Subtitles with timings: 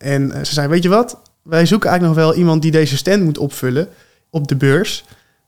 [0.00, 1.18] En eh, ze zei, weet je wat?
[1.42, 3.88] Wij zoeken eigenlijk nog wel iemand die deze stand moet opvullen
[4.30, 5.04] op de beurs.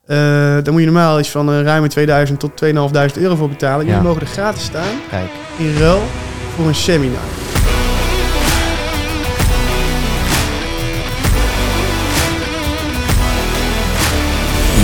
[0.06, 0.16] Eh
[0.62, 3.86] daar moet je normaal iets van uh, ruim 2000 tot 2500 euro voor betalen.
[3.86, 4.06] Jullie Ja.
[4.06, 5.30] mogen er gratis staan Kijk.
[5.58, 6.00] in ruil
[6.56, 7.20] voor een seminar.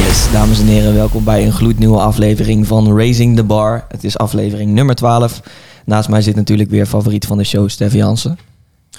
[0.06, 3.84] Yes, dames en heren, welkom bij een gloednieuwe aflevering van Raising the Bar.
[3.88, 5.40] Het is aflevering nummer 12.
[5.84, 8.38] Naast mij zit natuurlijk weer favoriet van de show, Steffi Jansen.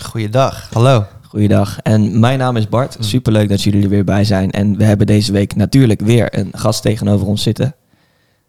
[0.04, 0.70] Goeiedag.
[0.74, 1.06] Hallo.
[1.28, 1.80] Goeiedag.
[1.80, 2.98] En mijn naam is Bart.
[3.00, 4.52] Superleuk dat jullie er weer bij zijn.
[4.52, 7.76] En we hebben deze week natuurlijk weer een gast tegenover ons zitten.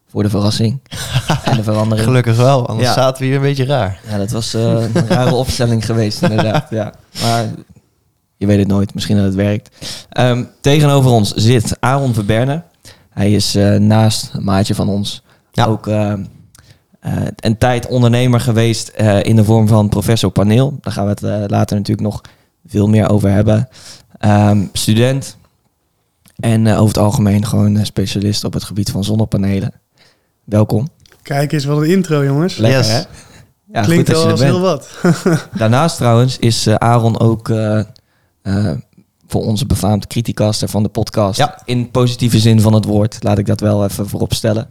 [0.09, 0.81] Voor de verrassing
[1.45, 2.07] en de verandering.
[2.09, 2.95] Gelukkig wel, anders Ja.
[2.95, 4.01] zaten we hier een beetje raar.
[4.09, 4.63] Ja, dat was eh,
[4.95, 6.67] een rare opstelling geweest, inderdaad.
[6.71, 6.93] Ja.
[7.23, 7.45] Maar
[8.37, 9.77] je weet het nooit, misschien dat het werkt.
[10.11, 12.63] Ehm, tegenover ons zit Aaron Verberne.
[13.11, 15.23] Hij is eh, naast een maatje van ons
[15.53, 15.65] Ja.
[15.65, 16.13] ook eh,
[17.01, 20.79] eh, een tijd ondernemer geweest eh, in de vorm van professor paneel.
[20.81, 22.21] Daar gaan we het eh, later natuurlijk nog
[22.67, 23.69] veel meer over hebben.
[24.19, 25.37] Ehm, student
[26.41, 29.73] en eh, over het algemeen gewoon specialist op het gebied van zonnepanelen.
[30.45, 30.89] Welkom.
[31.23, 32.57] Kijk eens, wat een intro jongens.
[32.57, 32.89] Lekker Yes.
[32.91, 32.99] hè?
[33.73, 34.87] Ja, Klinkt goed dat wel je er als bent.
[35.03, 35.49] heel wat.
[35.59, 37.79] Daarnaast trouwens is eh, Aaron ook eh,
[38.43, 38.71] eh,
[39.27, 41.39] voor onze befaamd criticaster van de podcast.
[41.39, 41.59] Ja.
[41.65, 44.69] In positieve zin van het woord, laat ik dat wel even voorop stellen.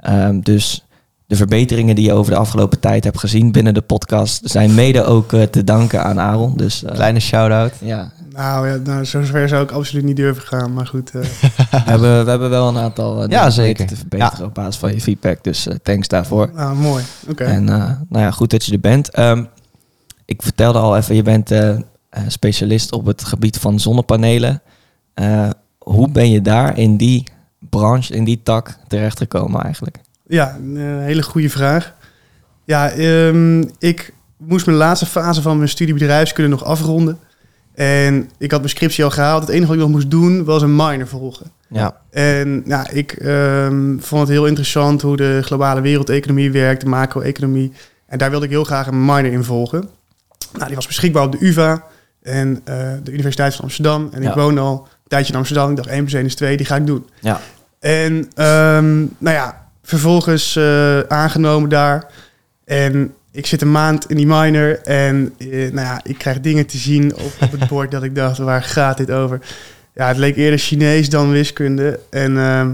[0.00, 0.84] Ehm, dus
[1.32, 4.50] de verbeteringen die je over de afgelopen tijd hebt gezien binnen de podcast...
[4.50, 6.56] zijn mede ook eh, te danken aan Aaron.
[6.56, 7.72] Dus eh, Kleine shout-out.
[7.80, 10.72] ja, Nou ja, nou, zo ver zou ik absoluut niet durven gaan.
[10.72, 11.20] Maar goed, eh,
[11.70, 13.86] we, hebben, we hebben wel een aantal Ja, zeker.
[13.86, 15.44] te verbeteren op basis van je feedback.
[15.44, 16.50] Dus thanks daarvoor.
[16.54, 17.04] nou, mooi.
[17.28, 17.44] Oké.
[17.44, 19.10] En eh, nou ja, goed dat je er bent.
[19.10, 19.44] Ehm,
[20.24, 21.50] ik vertelde al even, je bent
[22.26, 24.62] specialist op het gebied van zonnepanelen.
[25.14, 27.24] Eh, hoe ben je daar in die
[27.58, 29.98] branche, in die tak terechtgekomen eigenlijk?
[30.26, 31.94] Ja, een eh, hele goede vraag.
[32.64, 37.18] Ja, ehm, ik moest mijn laatste fase van mijn studie bedrijfskunde nog afronden.
[37.74, 39.40] En ik had mijn scriptie al gehaald.
[39.40, 41.50] Het enige wat ik nog moest doen was een minor volgen.
[41.68, 46.86] Ja, En nou, ik ehm, vond het heel interessant hoe de globale wereldeconomie werkt, de
[46.88, 47.72] macro-economie.
[48.06, 49.88] En daar wilde ik heel graag een minor in volgen.
[50.52, 51.84] Nou, die was beschikbaar op de UvA
[52.22, 54.08] en eh, de Universiteit van Amsterdam.
[54.12, 54.28] En Ja.
[54.28, 55.70] ik woon al een tijdje in Amsterdam.
[55.70, 57.06] Ik dacht 1 plus 1 is 2, die ga ik doen.
[57.20, 57.40] ja,
[57.80, 62.06] En ehm, nou ja, vervolgens eh, aangenomen daar.
[62.64, 64.80] En ik zit een maand in die minor.
[64.80, 68.14] En eh, nou ja, ik krijg dingen te zien op, op het bord dat ik
[68.14, 69.40] dacht, waar gaat dit over?
[69.94, 72.00] Ja, het leek eerder Chinees dan wiskunde.
[72.10, 72.70] En ehm,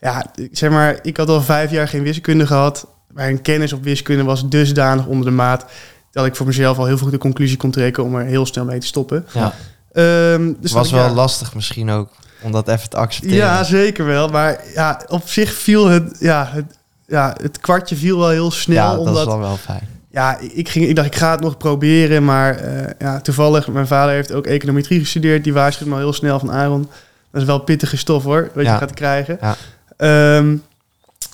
[0.00, 2.86] ja, ik- zeg maar, ik had al vijf jaar geen wiskunde gehad.
[3.12, 5.64] Mijn kennis op wiskunde was dusdanig onder de maat...
[6.12, 8.64] dat ik voor mezelf al heel vroeg de conclusie kon trekken om er heel snel
[8.64, 9.26] mee te stoppen.
[9.32, 9.54] Ja.
[9.92, 12.10] Ehm, dus was ik, wel lastig misschien ook
[12.42, 13.36] om dat even te accepteren.
[13.36, 14.28] ja, zeker wel.
[14.28, 16.64] Maar ja, op zich viel het, ja, het,
[17.06, 18.76] ja, het kwartje viel wel heel snel.
[18.76, 19.88] Ja, dat omdat, is dan wel fijn.
[20.10, 22.24] ja, ik, ging, ik dacht, ik ga het nog proberen.
[22.24, 25.44] Maar eh, ja, toevallig, mijn vader heeft ook econometrie gestudeerd.
[25.44, 26.88] Die waarschuwt me al heel snel van Aaron.
[27.32, 28.72] Dat is wel pittige stof hoor, wat Ja.
[28.72, 29.38] je gaat krijgen.
[29.40, 29.56] Ja.
[29.96, 30.56] Ehm,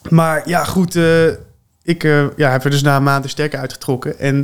[0.08, 0.96] maar ja, goed.
[0.96, 1.26] eh,
[1.82, 4.18] ik eh, ja, heb er dus na een maand de stekker uitgetrokken.
[4.18, 4.34] En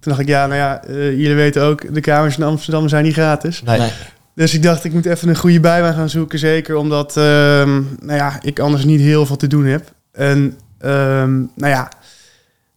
[0.00, 3.12] toen dacht ik, ja, nou ja, jullie weten ook, de kamers in Amsterdam zijn niet
[3.12, 3.62] gratis.
[3.62, 3.78] Nee.
[3.78, 3.90] Nee.
[4.36, 6.38] Dus ik dacht, ik moet even een goede bijbaan gaan zoeken.
[6.38, 9.92] Zeker omdat ehm, nou ja, ik anders niet heel veel te doen heb.
[10.12, 11.88] En ehm, nou ja,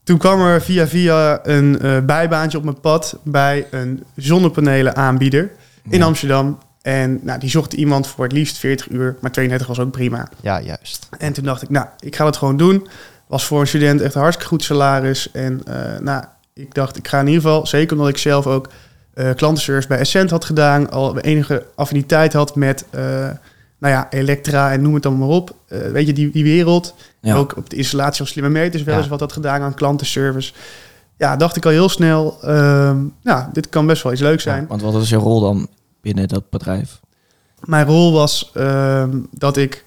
[0.04, 5.52] toen kwam er via via een eh, bijbaantje op mijn pad bij een zonnepanelen aanbieder
[5.90, 6.04] in.
[6.04, 6.58] Amsterdam.
[6.82, 10.30] En nou, die zocht iemand voor het liefst 40 uur, maar 32 was ook prima.
[10.42, 11.10] Ja, juist.
[11.18, 12.88] En toen dacht ik, nou, ik ga dat gewoon doen.
[13.28, 15.32] Was voor een student echt een hartstikke goed salaris.
[15.32, 18.70] En eh, nou, ik dacht, ik ga in ieder geval, zeker omdat ik zelf ook
[19.20, 23.02] eh klantenservice bij Essent had gedaan, al enige affiniteit had met, eh,
[23.80, 25.56] nou ja, Elektra en noem het dan maar op.
[25.68, 26.94] Eh, weet je, die, die wereld.
[27.22, 27.36] Ja.
[27.36, 29.00] Ook op de installatie van slimme meters wel Ja.
[29.00, 30.54] eens wat had gedaan aan klantenservice.
[31.18, 32.38] Ja, dacht ik al heel snel,
[33.24, 34.62] nou, dit kan best wel iets leuks zijn.
[34.62, 35.68] Ja, want wat was je rol dan
[36.02, 37.00] binnen dat bedrijf?
[37.64, 39.86] Mijn rol was ehm, dat ik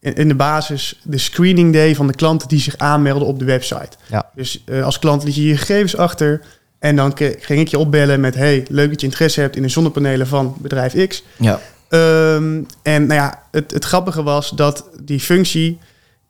[0.00, 3.96] in, de basis de screening deed van de klanten die zich aanmelden op de website.
[4.06, 4.30] Ja.
[4.34, 6.42] Dus als klant liet je je gegevens achter
[6.78, 8.34] en dan ging ik je opbellen met...
[8.34, 11.22] hey, leuk dat je interesse hebt in de zonnepanelen van bedrijf X.
[11.38, 15.78] Ja, Ehm, en nou ja, het, het grappige was dat die functie...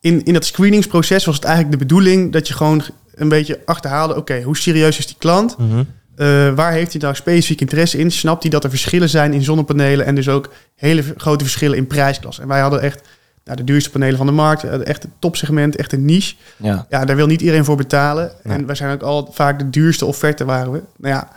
[0.00, 2.32] In, in dat screeningsproces was het eigenlijk de bedoeling...
[2.32, 2.82] dat je gewoon
[3.14, 4.16] een beetje achterhaalde...
[4.16, 5.58] oké, hoe serieus is die klant?
[5.58, 5.82] Mhm.
[6.16, 8.10] Eh, waar heeft hij nou specifiek interesse in?
[8.10, 11.86] Snapt hij dat er verschillen zijn in zonnepanelen en dus ook hele grote verschillen in
[11.86, 12.42] prijsklasse?
[12.42, 13.08] En wij hadden echt
[13.46, 16.34] nou, de duurste panelen van de markt, eh, echt het topsegment, echt een niche.
[16.56, 18.32] ja, Ja, daar wil niet iedereen voor betalen.
[18.42, 18.56] Nee.
[18.56, 20.82] En wij zijn ook al vaak de duurste offerte waren we.
[20.96, 21.28] Nou ja,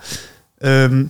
[0.57, 1.03] ehm,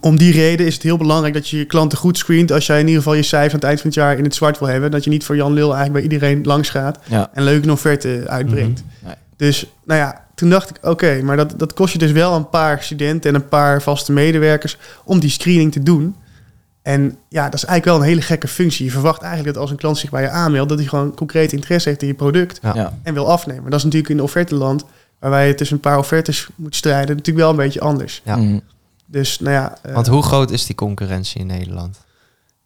[0.00, 2.52] om die reden is het heel belangrijk dat je je klanten goed screent.
[2.52, 4.34] Als jij in ieder geval je cijfer aan het eind van het jaar in het
[4.34, 4.90] zwart wil hebben.
[4.90, 7.30] Dat je niet voor Jan Lul eigenlijk bij iedereen langs gaat ja.
[7.32, 8.82] en leuke offerte uitbrengt.
[8.84, 9.06] Mhm.
[9.06, 9.14] Nee.
[9.36, 12.48] Dus nou ja, toen dacht ik, oké, maar dat, dat kost je dus wel een
[12.48, 16.16] paar studenten en een paar vaste medewerkers om die screening te doen.
[16.82, 18.84] En ja, dat is eigenlijk wel een hele gekke functie.
[18.84, 21.52] Je verwacht eigenlijk dat als een klant zich bij je aanmeldt, dat hij gewoon concreet
[21.52, 22.74] interesse heeft in je product Ja.
[22.74, 22.98] Ja.
[23.02, 23.64] en wil afnemen.
[23.64, 24.84] Dat is natuurlijk in de offerteland,
[25.18, 28.20] waarbij je tussen een paar offertes moet strijden, natuurlijk wel een beetje anders.
[28.24, 28.36] Ja.
[28.36, 28.58] Mhm.
[29.06, 32.00] Dus nou ja, eh, Want hoe groot is die concurrentie in Nederland?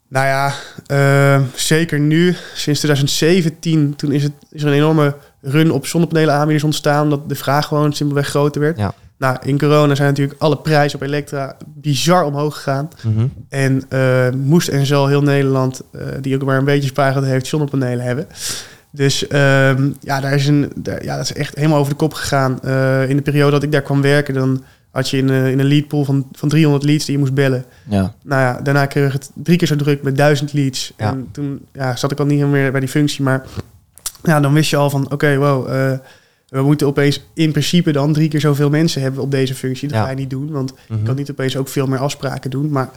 [0.09, 0.53] nou ja,
[0.87, 6.35] eh, zeker nu, sinds 2017, toen is, het, is er een enorme run op zonnepanelen
[6.35, 8.79] aanbieders ontstaan, omdat de vraag gewoon simpelweg groter werd.
[8.79, 8.95] Ja.
[9.19, 12.89] Nou, in corona zijn natuurlijk alle prijzen op elektra bizar omhoog gegaan.
[13.03, 13.27] Mhm.
[13.49, 17.47] En eh, moest en zal heel Nederland, eh, die ook maar een beetje spaargeld heeft,
[17.47, 18.27] zonnepanelen hebben.
[18.91, 22.15] Dus ehm, ja, daar is een, daar- ja, dat is echt helemaal over de kop
[22.15, 22.61] gegaan.
[22.63, 25.67] Eh, in de periode dat ik daar kwam werken, dan had je in, in een
[25.67, 27.65] leadpool van, van 300 leads die je moest bellen.
[27.89, 28.15] Ja.
[28.25, 30.93] Nou ja, daarna kreeg ik het drie keer zo druk met 1000 leads.
[30.97, 31.11] Ja.
[31.11, 33.25] En toen ja, zat ik al niet meer bij die functie.
[33.25, 33.43] Maar
[34.23, 35.99] ja, dan wist je al van, oké, wow, eh,
[36.57, 39.89] we moeten opeens in principe dan drie keer zoveel mensen hebben op deze functie.
[39.89, 40.05] Dat Ja.
[40.05, 40.99] ga je niet doen, want Mhm.
[40.99, 42.71] ik kan niet opeens ook veel meer afspraken doen.
[42.71, 42.91] Maar,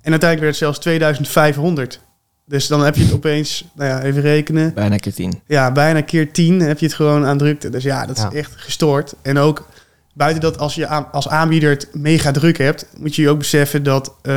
[0.00, 2.00] en uiteindelijk werd het zelfs 2500.
[2.48, 4.74] Dus dan heb je het opeens, nou ja, even rekenen.
[4.74, 5.40] Bijna keer tien.
[5.46, 7.68] Ja, bijna keer 10 heb je het gewoon aan drukte.
[7.70, 8.32] Dus ja, dat is Ja.
[8.32, 9.14] echt gestoord.
[9.22, 9.66] En ook
[10.14, 13.38] buiten dat als je aan- als aanbieder het mega druk hebt, moet je je ook
[13.38, 14.32] beseffen dat eh,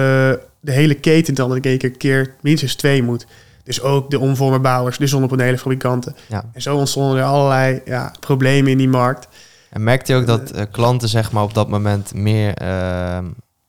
[0.61, 3.25] de hele keten dan een keer, keer minstens twee moet.
[3.69, 6.15] Dus ook de omvormerbouwers, de zonnepanelenfabrikanten.
[6.27, 6.43] Ja.
[6.53, 9.27] En zo ontstonden er allerlei ja, problemen in die markt.
[9.69, 13.25] En merkte je ook dat eh, klanten zeg maar, op dat moment meer ehm,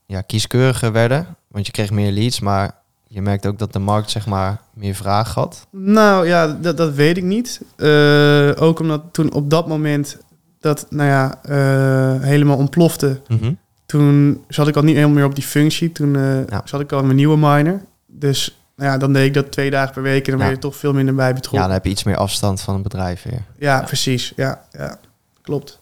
[0.07, 1.27] ja, kieskeuriger werden?
[1.49, 2.71] Want je kreeg meer leads, maar
[3.07, 5.67] je merkte ook dat de markt zeg maar, meer vraag had.
[5.71, 7.61] Nou ja, dat, dat weet ik niet.
[7.77, 10.17] Eh, ook omdat toen op dat moment
[10.61, 13.21] dat nou ja, eh, helemaal ontplofte.
[13.29, 13.53] Mhm.
[13.87, 15.93] Toen zat ik al niet helemaal meer op die functie.
[15.93, 16.13] Toen
[16.49, 16.63] Ja.
[16.65, 17.81] zat ik al in mijn nieuwe minor.
[18.07, 20.39] Dus nou ja, dan deed ik dat twee dagen per week en dan Ja.
[20.39, 21.63] ben je er toch veel minder bij Ja, betrokken.
[21.63, 23.43] dan heb je iets meer afstand van een bedrijf weer.
[23.59, 24.33] Ja, precies.
[24.37, 24.99] Ja, ja,
[25.43, 25.79] klopt.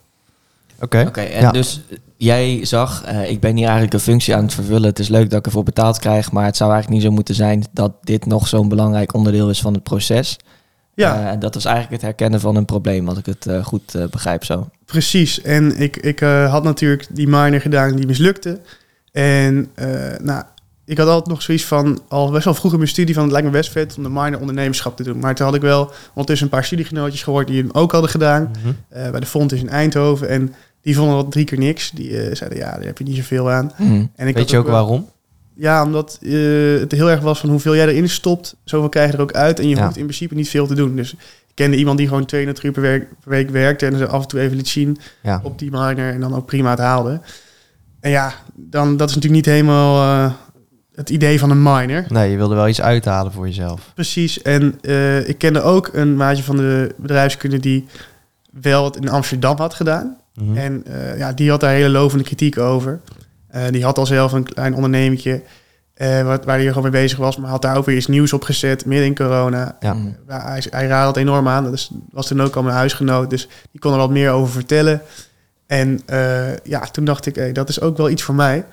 [0.81, 1.05] Oké.
[1.09, 1.51] Oké, en Ja.
[1.51, 1.81] dus
[2.17, 4.89] jij zag, eh, ik ben hier eigenlijk een functie aan het vervullen.
[4.89, 7.35] Het is leuk dat ik ervoor betaald krijg, maar het zou eigenlijk niet zo moeten
[7.35, 10.37] zijn dat dit nog zo'n belangrijk onderdeel is van het proces.
[10.95, 13.65] Ja, Eh, en dat was eigenlijk het herkennen van een probleem, als ik het eh,
[13.65, 14.69] goed eh, begrijp zo.
[14.85, 15.43] precies.
[15.43, 18.61] En ik, ik eh, had natuurlijk die minor gedaan die mislukte.
[19.13, 19.89] En eh,
[20.23, 20.43] nou,
[20.89, 23.33] ik had altijd nog zoiets van, al best wel vroeg in mijn studie, van het
[23.33, 25.19] lijkt me best vet om de minor ondernemerschap te doen.
[25.19, 28.51] Maar toen had ik wel ondertussen een paar studiegenootjes gehoord die hem ook hadden gedaan.
[28.63, 28.73] Mhm.
[28.89, 30.29] eh, bij de Fontes in Eindhoven.
[30.29, 31.91] En die vonden dat drie keer niks.
[31.91, 33.73] Die eh, zeiden, ja, daar heb je niet zoveel aan.
[33.77, 34.05] Mhm.
[34.17, 35.09] En ik Weet je ook waarom?
[35.55, 36.33] Ja, omdat eh,
[36.81, 39.59] het heel erg was van hoeveel jij erin stopt, zoveel krijg je er ook uit.
[39.59, 39.85] En je Ja.
[39.85, 40.97] hoeft in principe niet veel te doen.
[40.97, 44.07] Dus ik kende iemand die gewoon 200 uur per week, per week werkte en ze
[44.07, 45.41] af en toe even liet zien Ja.
[45.43, 47.21] op die minor en dan ook prima het haalde.
[48.01, 50.33] En ja, dan, dat is natuurlijk niet helemaal
[50.99, 52.05] het idee van een minor.
[52.09, 53.93] Nee, je wilde wel iets uithalen voor jezelf.
[53.95, 54.43] Precies.
[54.43, 57.87] En eh, ik kende ook een maatje van de bedrijfskunde die
[58.51, 60.17] wel het in Amsterdam had gedaan.
[60.35, 60.57] Mhm.
[60.57, 63.01] En eh, ja, die had daar hele lovende kritiek over.
[63.49, 65.43] Eh, die had al zelf een klein ondernemetje
[65.99, 67.37] eh, wat, waar hij gewoon mee bezig was.
[67.37, 69.77] Maar had daar ook weer iets nieuws op gezet, midden in corona.
[69.81, 69.95] Ja.
[69.95, 70.09] Mhm.
[70.29, 71.65] Ja, hij, hij raadde het enorm aan.
[71.65, 73.31] Dat is, was toen ook al mijn huisgenoot.
[73.31, 75.03] Dus die kon er wat meer over vertellen.
[75.67, 78.65] En eh, ja, toen dacht ik, hey, dat is ook wel iets voor mij.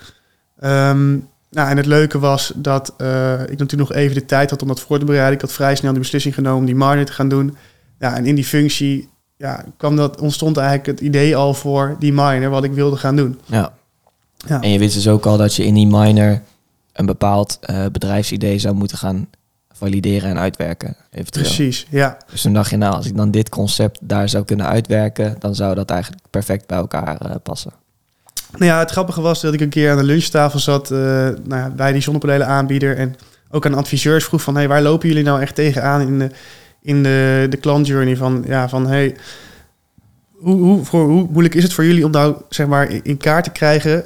[0.58, 1.18] Ehm,
[1.50, 4.68] nou, en het leuke was dat eh, ik natuurlijk nog even de tijd had om
[4.68, 5.34] dat voor te bereiden.
[5.34, 7.56] Ik had vrij snel de beslissing genomen om die minor te gaan doen.
[7.98, 12.12] Ja, en in die functie ja, kwam dat, ontstond eigenlijk het idee al voor die
[12.12, 13.40] minor, wat ik wilde gaan doen.
[13.44, 13.72] Ja.
[14.36, 14.60] Ja.
[14.60, 16.42] En je wist dus ook al dat je in die minor
[16.92, 19.28] een bepaald eh, bedrijfsidee zou moeten gaan
[19.72, 20.96] valideren en uitwerken.
[21.10, 21.44] Eventueel.
[21.44, 22.18] Precies, ja.
[22.30, 25.54] Dus toen dacht je, nou, als ik dan dit concept daar zou kunnen uitwerken, dan
[25.54, 27.72] zou dat eigenlijk perfect bij elkaar eh, passen.
[28.58, 31.34] Nou ja, het grappige was dat ik een keer aan de lunchtafel zat eh, nou
[31.48, 33.14] ja, bij die zonnepanelen aanbieder en
[33.50, 36.30] ook aan adviseurs vroeg van, hey, waar lopen jullie nou echt tegenaan in de,
[36.82, 39.16] in de, de klantjourney van, ja, van, hey,
[40.32, 43.44] hoe, hoe, voor, hoe moeilijk is het voor jullie om nou, zeg maar, in- kaart
[43.44, 44.04] te krijgen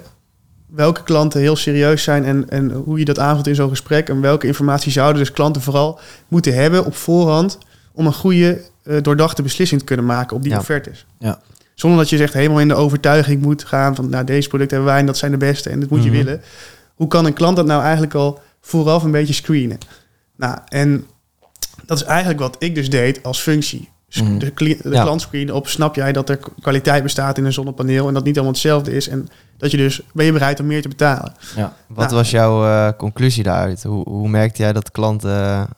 [0.66, 4.20] welke klanten heel serieus zijn en, en hoe je dat aanvult in zo'n gesprek en
[4.20, 7.58] welke informatie zouden dus klanten vooral moeten hebben op voorhand
[7.92, 10.58] om een goede, eh, doordachte beslissing te kunnen maken op die Ja.
[10.58, 11.06] offertes.
[11.18, 11.40] Ja.
[11.80, 14.92] Zonder dat je zegt helemaal in de overtuiging moet gaan van nou deze producten hebben
[14.92, 16.16] wij en dat zijn de beste en dit moet je Mhm.
[16.24, 16.42] willen.
[16.94, 19.78] Hoe kan een klant dat nou eigenlijk al vooraf een beetje screenen?
[20.36, 21.06] Nou, en
[21.84, 23.88] dat is eigenlijk wat ik dus deed als functie.
[24.14, 24.38] Mhm.
[24.38, 25.02] De, de Ja.
[25.02, 28.34] klant screenen op, snap jij dat er kwaliteit bestaat in een zonnepaneel en dat niet
[28.34, 31.32] allemaal hetzelfde is en dat je dus, ben je bereid om meer te betalen?
[31.56, 31.76] Ja.
[31.88, 32.16] Wat Nou.
[32.16, 33.82] was jouw eh, conclusie daaruit?
[33.82, 35.68] Hoe, hoe merkte jij dat klanten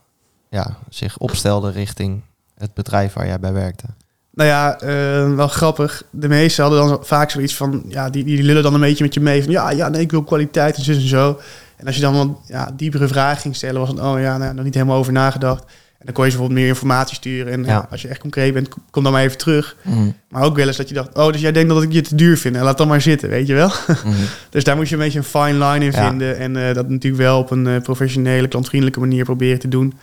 [0.50, 2.22] ja, zich opstelden richting
[2.58, 3.84] het bedrijf waar jij bij werkte?
[4.34, 6.02] Nou ja, eh, wel grappig.
[6.10, 9.14] De meesten hadden dan vaak zoiets van, ja, die, die lullen dan een beetje met
[9.14, 9.42] je mee.
[9.42, 11.40] Van ja, ja, nee, ik wil kwaliteit en zus en zo.
[11.76, 14.54] En als je dan wat ja, diepere vragen ging stellen, was het, oh ja, nou,
[14.54, 15.64] nog niet helemaal over nagedacht.
[15.98, 17.52] En dan kon je ze bijvoorbeeld meer informatie sturen.
[17.52, 17.86] En ja, Ja.
[17.90, 19.76] als je echt concreet bent, kom dan maar even terug.
[19.82, 20.10] Mhm.
[20.28, 22.14] Maar ook wel eens dat je dacht, oh, dus jij denkt dat ik je te
[22.14, 22.56] duur vind.
[22.56, 23.72] En laat dan maar zitten, weet je wel.
[23.86, 24.08] Mhm.
[24.50, 26.38] Dus daar moet je een beetje een fine line in vinden.
[26.38, 29.94] En eh, dat natuurlijk wel op een eh, professionele, klantvriendelijke manier proberen te doen.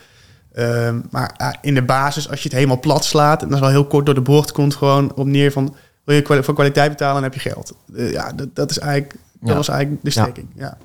[0.53, 3.41] Ehm, maar ah, in de basis, als je het helemaal plat slaat...
[3.41, 5.75] en dat is wel heel kort door de bocht, komt gewoon op neer van...
[6.03, 7.73] wil je voor kwaliteit betalen, dan heb je geld.
[7.95, 9.55] Eh, ja, dat, dat, is eigenlijk, dat Ja.
[9.55, 10.21] was eigenlijk de Ja.
[10.21, 10.47] strekking.
[10.55, 10.77] Ja.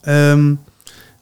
[0.00, 0.54] Ehm,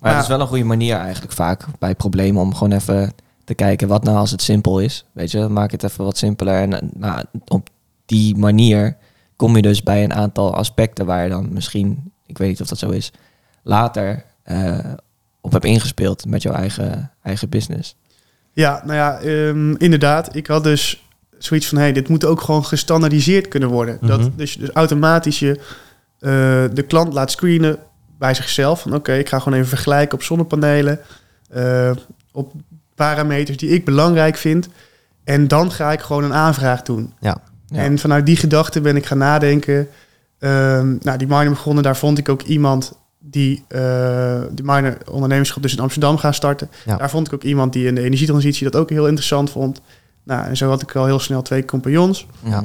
[0.00, 0.18] Maar Ja.
[0.18, 3.12] het is wel een goede manier eigenlijk vaak bij problemen om gewoon even
[3.44, 5.04] te kijken wat nou als het simpel is.
[5.12, 6.60] Weet je, maak het even wat simpeler.
[6.60, 7.68] En eh, nou, op
[8.06, 8.96] die manier
[9.36, 12.68] kom je dus bij een aantal aspecten waar je dan misschien, ik weet niet of
[12.68, 13.12] dat zo is,
[13.62, 14.78] later eh,
[15.44, 17.96] op hebt ingespeeld met jouw eigen, eigen business.
[18.52, 20.36] Ja, nou ja, ehm, inderdaad.
[20.36, 21.04] Ik had dus
[21.38, 23.98] zoiets van, hey, dit moet ook gewoon gestandaardiseerd kunnen worden.
[24.00, 24.06] Mhm.
[24.06, 25.60] dat, dus, dus automatisch je
[26.18, 26.30] eh,
[26.72, 27.78] de klant laat screenen
[28.18, 28.80] bij zichzelf.
[28.80, 31.00] Van oké, ik ga gewoon even vergelijken op zonnepanelen.
[31.50, 31.90] eh,
[32.32, 32.52] op
[32.94, 34.68] parameters die ik belangrijk vind.
[35.24, 37.14] En dan ga ik gewoon een aanvraag doen.
[37.20, 37.36] Ja.
[37.66, 37.78] Ja.
[37.78, 39.88] En vanuit die gedachte ben ik gaan nadenken.
[40.38, 42.92] Ehm, nou, die minor begonnen, daar vond ik ook iemand
[43.30, 43.80] die eh
[44.52, 46.70] de minor ondernemerschap dus in Amsterdam gaan starten.
[46.84, 46.96] Ja.
[46.96, 49.80] Daar vond ik ook iemand die in de energietransitie dat ook heel interessant vond.
[50.22, 52.26] Nou, en zo had ik al heel snel twee compagnons.
[52.42, 52.64] Ja.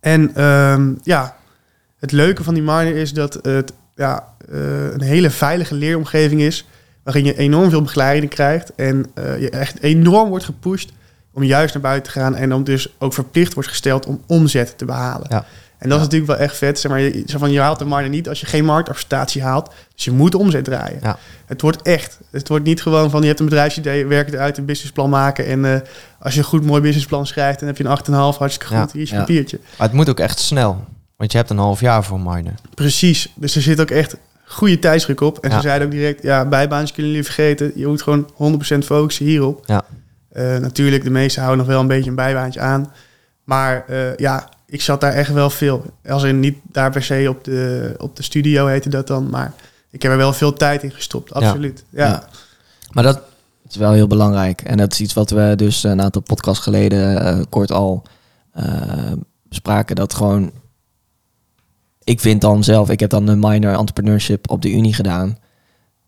[0.00, 1.36] En ehm, ja,
[1.98, 6.66] het leuke van die minor is dat het ja, eh, een hele veilige leeromgeving is.
[7.02, 8.74] Waarin je enorm veel begeleiding krijgt.
[8.74, 10.92] En eh, je echt enorm wordt gepusht
[11.32, 12.34] om juist naar buiten te gaan.
[12.34, 15.26] En dan dus ook verplicht wordt gesteld om omzet te behalen.
[15.30, 15.44] Ja.
[15.82, 16.78] En dat is natuurlijk wel echt vet.
[16.80, 19.70] Zeg maar, je, zo van, je haalt de minor niet als je geen marktacceptatie haalt.
[19.94, 20.98] Dus je moet omzet draaien.
[21.02, 21.18] Ja.
[21.46, 22.18] Het wordt echt.
[22.30, 25.46] Het wordt niet gewoon van je hebt een bedrijfsidee, werk het uit, een businessplan maken.
[25.46, 25.80] En eh,
[26.18, 28.82] als je een goed mooi businessplan schrijft, dan heb je een 8,5 hartstikke Ja.
[28.82, 28.92] goed.
[28.92, 29.20] Hier is je Ja.
[29.20, 29.58] papiertje.
[29.78, 30.84] Maar het moet ook echt snel.
[31.16, 32.52] Want je hebt een half jaar voor minor.
[32.74, 33.32] Precies.
[33.34, 35.38] Dus er zit ook echt goede tijdsdruk op.
[35.38, 35.56] En Ja.
[35.56, 37.72] ze zeiden ook direct, ja, bijbaantjes kunnen jullie vergeten.
[37.74, 39.62] Je moet gewoon 100% focussen hierop.
[39.66, 39.82] Ja.
[40.32, 42.92] Eh, natuurlijk, de meesten houden nog wel een beetje een bijbaantje aan.
[43.44, 45.84] Maar eh, ja, ik zat daar echt wel veel.
[46.08, 49.30] Als in niet daar per se op de, op de studio heette dat dan.
[49.30, 49.52] Maar
[49.90, 51.32] ik heb er wel veel tijd in gestopt.
[51.34, 51.84] Absoluut.
[51.90, 52.06] Ja.
[52.06, 52.24] Ja.
[52.90, 53.20] Maar dat
[53.68, 54.60] is wel heel belangrijk.
[54.62, 58.02] En dat is iets wat we dus een aantal podcasts geleden eh, kort al
[58.52, 59.12] eh,
[59.42, 59.96] bespraken.
[59.96, 60.50] Dat gewoon,
[62.04, 65.38] ik vind dan zelf, ik heb dan een minor entrepreneurship op de Unie gedaan.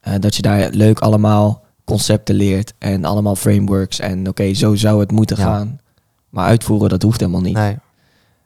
[0.00, 3.99] eh, dat je daar leuk allemaal concepten leert en allemaal frameworks.
[3.99, 5.42] En oké, zo zou het moeten Ja.
[5.44, 5.80] gaan.
[6.28, 7.54] Maar uitvoeren, dat hoeft helemaal niet.
[7.54, 7.76] Nee.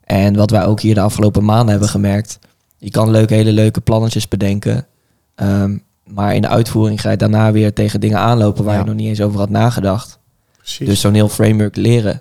[0.09, 2.39] En wat wij ook hier de afgelopen maanden hebben gemerkt,
[2.79, 4.87] je kan leuke, hele leuke plannetjes bedenken.
[5.35, 8.81] ehm, maar in de uitvoering ga je daarna weer tegen dingen aanlopen waar Ja.
[8.81, 10.19] je nog niet eens over had nagedacht.
[10.57, 10.87] Precies.
[10.89, 12.21] Dus zo'n heel framework leren.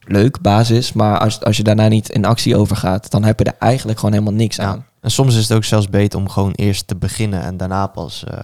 [0.00, 0.92] Leuk, basis.
[0.92, 4.14] Maar als, als je daarna niet in actie overgaat, dan heb je er eigenlijk gewoon
[4.14, 4.64] helemaal niks Ja.
[4.64, 4.84] aan.
[5.00, 8.24] En soms is het ook zelfs beter om gewoon eerst te beginnen en daarna pas
[8.24, 8.38] eh,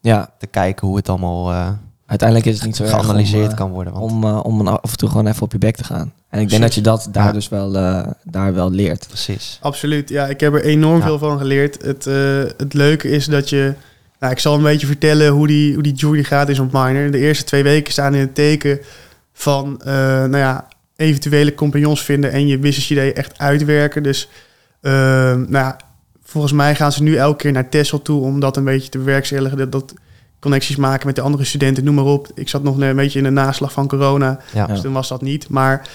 [0.00, 1.68] Ja, te kijken hoe het allemaal eh,
[2.06, 3.92] uiteindelijk is het niet zo om, geanalyseerd eh, kan worden.
[3.92, 6.12] Want, om, om af en toe gewoon even op je bek te gaan.
[6.36, 7.32] En ik denk dat je dat daar Ja.
[7.32, 9.06] dus wel, eh, daar wel leert.
[9.08, 9.58] precies.
[9.62, 10.26] Absoluut, ja.
[10.26, 11.04] Ik heb er enorm Ja.
[11.06, 11.82] veel van geleerd.
[11.84, 12.14] Het, eh,
[12.56, 13.72] het leuke is dat je...
[14.20, 17.10] Nou, ik zal een beetje vertellen hoe die, hoe die journey gaat is op Miner.
[17.10, 18.78] De eerste twee weken staan in het teken
[19.32, 19.80] van...
[19.84, 20.66] eh, nou ja,
[20.96, 24.02] eventuele compagnons vinden en je business idee echt uitwerken.
[24.02, 24.28] Dus
[24.80, 25.76] nou ja,
[26.24, 28.22] volgens mij gaan ze nu elke keer naar Texel toe...
[28.22, 29.58] om dat een beetje te bewerkstelligen.
[29.58, 29.94] Dat, dat
[30.40, 32.28] connecties maken met de andere studenten, noem maar op.
[32.34, 34.38] Ik zat nog een beetje in de naslag van corona.
[34.54, 34.66] Ja.
[34.66, 35.48] Dus toen was dat niet.
[35.48, 35.88] Maar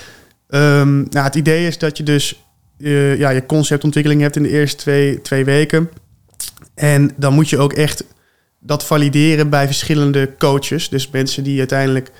[0.51, 2.46] ehm, nou, het idee is dat je dus
[2.77, 5.89] eh, ja, je conceptontwikkeling hebt in de eerste twee, twee weken.
[6.75, 8.03] En dan moet je ook echt
[8.60, 10.89] dat valideren bij verschillende coaches.
[10.89, 12.12] Dus mensen die uiteindelijk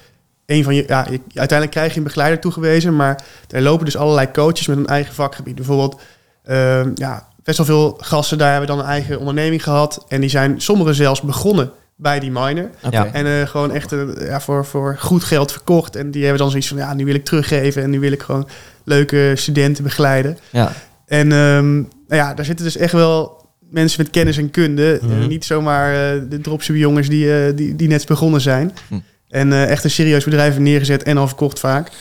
[0.46, 4.32] een van je, ja, uiteindelijk krijg je een begeleider toegewezen, maar er lopen dus allerlei
[4.32, 5.56] coaches met een eigen vakgebied.
[5.56, 6.02] Bijvoorbeeld,
[6.44, 10.06] ehm, ja, best wel veel gasten daar hebben dan een eigen onderneming gehad.
[10.08, 12.70] En die zijn sommigen zelfs begonnen bij die miner.
[13.12, 15.96] En eh, gewoon echt eh, ja, voor, voor goed geld verkocht.
[15.96, 17.84] En die hebben dan zoiets van, ja, nu wil ik teruggeven.
[17.84, 18.48] En nu wil ik gewoon
[18.84, 20.38] leuke studenten begeleiden.
[20.50, 20.72] Ja.
[21.06, 23.42] En ehm, nou ja, daar zitten dus echt wel
[23.72, 25.00] mensen met kennis en kunde.
[25.02, 25.22] Mhm.
[25.22, 28.72] Eh, niet zomaar eh, de dropship jongens die, eh, die, die net begonnen zijn.
[28.88, 29.00] Hm.
[29.30, 31.92] En eh, echt een serieus bedrijf neergezet en al verkocht vaak.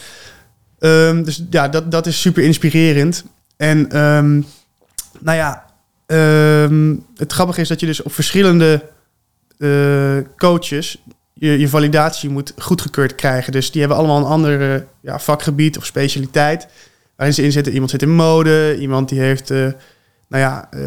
[0.78, 3.24] Ehm, dus ja, dat, dat is super inspirerend.
[3.56, 4.40] En ehm,
[5.20, 5.64] nou ja,
[6.06, 8.82] ehm, het grappige is dat je dus op verschillende
[10.38, 11.02] coaches
[11.34, 13.52] je, je validatie moet goedgekeurd krijgen.
[13.52, 16.66] Dus die hebben allemaal een ander eh, ja, vakgebied of specialiteit
[17.16, 17.72] waarin ze inzetten.
[17.72, 19.58] Iemand zit in mode, iemand die heeft eh,
[20.28, 20.80] nou ja, eh,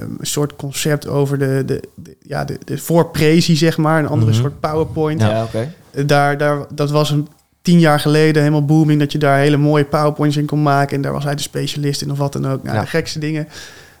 [0.00, 3.98] een soort concept over de, de, de- ja, de, de voorpresie, zeg maar.
[3.98, 4.40] Een andere Mhm.
[4.40, 5.20] soort PowerPoint.
[5.20, 5.72] Ja, oké.
[5.90, 7.28] Eh, Daar, daar, dat was een
[7.62, 10.96] tien jaar geleden helemaal booming dat je daar hele mooie PowerPoints in kon maken.
[10.96, 12.62] En daar was hij de specialist in of wat dan ook.
[12.62, 12.82] Nou, Ja.
[12.82, 13.48] de gekste dingen.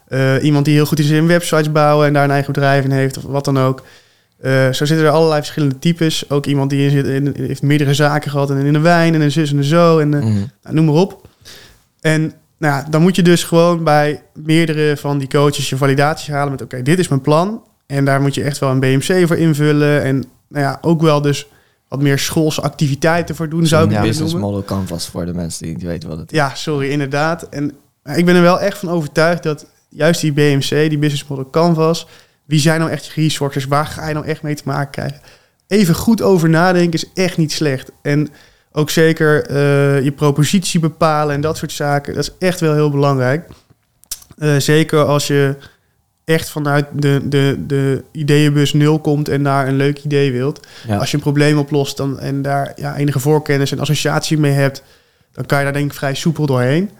[0.08, 2.90] Eh, iemand die heel goed is in websites bouwen en daar een eigen bedrijf in
[2.90, 3.82] heeft of wat dan ook.
[4.40, 6.30] Eh, zo zitten er allerlei verschillende types.
[6.30, 9.20] Ook iemand die in zit, in, heeft meerdere zaken gehad en in de wijn en
[9.20, 10.32] een zus en een zo en eh, Mhm.
[10.62, 11.28] nou, noem maar op.
[12.00, 12.20] En
[12.58, 16.50] nou ja, dan moet je dus gewoon bij meerdere van die coaches je validaties halen
[16.50, 17.62] met oké, dit is mijn plan.
[17.86, 20.02] En daar moet je echt wel een BMC voor invullen.
[20.02, 20.16] En
[20.48, 21.46] nou ja, ook wel dus
[21.88, 24.50] wat meer schoolse activiteiten voor doen, zou ik het willen business noemen.
[24.50, 26.38] model canvas voor de mensen die niet weten wat het is.
[26.38, 27.42] Ja, sorry, inderdaad.
[27.48, 27.72] En
[28.04, 31.50] ja, ik ben er wel echt van overtuigd dat juist die BMC, die Business Model
[31.50, 32.06] Canvas,
[32.48, 33.64] wie zijn nou echt je resources?
[33.64, 35.20] Waar ga je nou echt mee te maken krijgen?
[35.66, 37.90] Even goed over nadenken is echt niet slecht.
[38.02, 38.28] En
[38.72, 42.90] ook zeker eh, je propositie bepalen en dat soort zaken, dat is echt wel heel
[42.90, 43.48] belangrijk.
[44.38, 45.56] Eh, zeker als je
[46.24, 50.66] echt vanuit de, de, de ideeënbus nul komt en daar een leuk idee wilt.
[50.86, 50.96] Ja.
[50.96, 54.82] Als je een probleem oplost dan, en daar ja, enige voorkennis en associatie mee hebt,
[55.32, 56.90] dan kan je daar denk ik vrij soepel doorheen.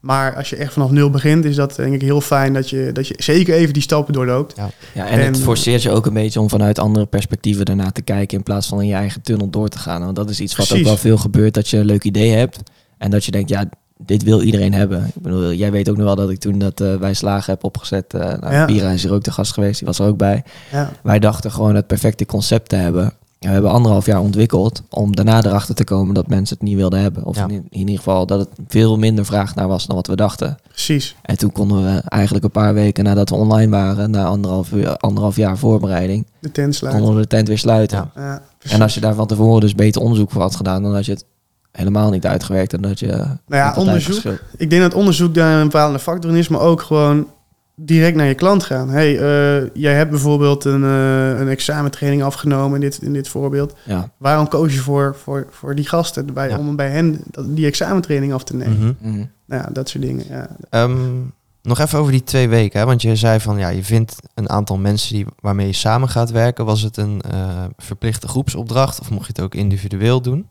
[0.00, 2.90] Maar als je echt vanaf nul begint, is dat denk ik heel fijn dat je,
[2.92, 4.56] dat je zeker even die stappen doorloopt.
[4.94, 8.36] Ja, en, het forceert je ook een beetje om vanuit andere perspectieven ernaar te kijken
[8.36, 10.04] in plaats van in je eigen tunnel door te gaan.
[10.04, 12.60] Want dat is iets wat ook wel veel gebeurt, dat je een leuk idee hebt
[12.98, 15.06] en dat je denkt, ja, dit wil iedereen hebben.
[15.06, 17.64] Ik bedoel, jij weet ook nog wel dat ik toen dat eh, wij slagen heb
[17.64, 18.64] opgezet, eh nou, Ja.
[18.64, 20.44] Pira is hier ook de gast geweest, die was er ook bij.
[20.72, 23.12] Ja, Wij dachten gewoon het perfecte concept te hebben.
[23.38, 27.00] We hebben anderhalf jaar ontwikkeld om daarna erachter te komen dat mensen het niet wilden
[27.00, 27.24] hebben.
[27.24, 27.48] Of Ja.
[27.48, 30.56] in, in ieder geval dat het veel minder vraag naar was dan wat we dachten.
[30.68, 31.16] precies.
[31.22, 35.36] En toen konden we eigenlijk een paar weken nadat we online waren, na anderhalf, anderhalf
[35.36, 37.02] jaar voorbereiding, De tent sluiten.
[37.02, 38.10] konden we de tent weer sluiten.
[38.14, 38.42] Ja.
[38.68, 41.12] En als je daar van tevoren dus beter onderzoek voor had gedaan, dan had je
[41.12, 41.24] het
[41.72, 42.72] helemaal niet uitgewerkt.
[42.72, 43.06] En dat je.
[43.06, 44.22] Nou ja, onderzoek.
[44.56, 47.26] Ik denk dat onderzoek daar een bepaalde factor in is, maar ook gewoon
[47.76, 48.88] direct naar je klant gaan.
[48.88, 53.74] hey, eh, jij hebt bijvoorbeeld een, eh, een examentraining afgenomen in dit, in dit voorbeeld.
[53.84, 54.10] Ja.
[54.16, 56.58] Waarom koos je voor, voor, voor die gasten bij, Ja.
[56.58, 58.98] om bij hen die examentraining af te nemen?
[59.46, 60.24] Nou ja, dat soort dingen.
[60.28, 60.48] Ja.
[60.70, 60.96] Ehm,
[61.62, 62.86] nog even over die twee weken, hè?
[62.86, 66.30] want je zei van ja, je vindt een aantal mensen die, waarmee je samen gaat
[66.30, 66.64] werken.
[66.64, 70.48] Was het een eh, verplichte groepsopdracht of mocht je het ook individueel doen?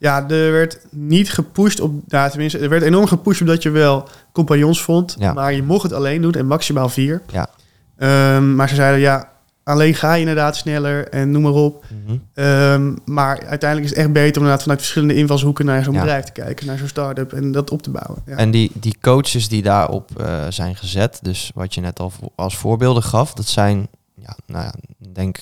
[0.00, 4.08] Ja, er werd niet gepusht op, nou, tenminste, er werd enorm gepusht omdat je wel
[4.32, 5.32] compagnons vond, Ja.
[5.32, 7.22] maar je mocht het alleen doen en maximaal vier.
[7.32, 7.48] Ja.
[7.96, 9.28] Ehm, maar ze zeiden ja,
[9.64, 11.84] alleen ga je inderdaad sneller en noem maar op.
[12.06, 12.16] Mhm.
[12.34, 16.00] Ehm, maar uiteindelijk is het echt beter om inderdaad vanuit verschillende invalshoeken naar zo'n Ja.
[16.00, 18.22] bedrijf te kijken, naar zo'n start-up en dat op te bouwen.
[18.26, 18.36] Ja.
[18.36, 22.56] En die, die coaches die daarop eh, zijn gezet, dus wat je net al als
[22.56, 24.74] voorbeelden gaf, dat zijn, ja, nou ja,
[25.12, 25.38] denk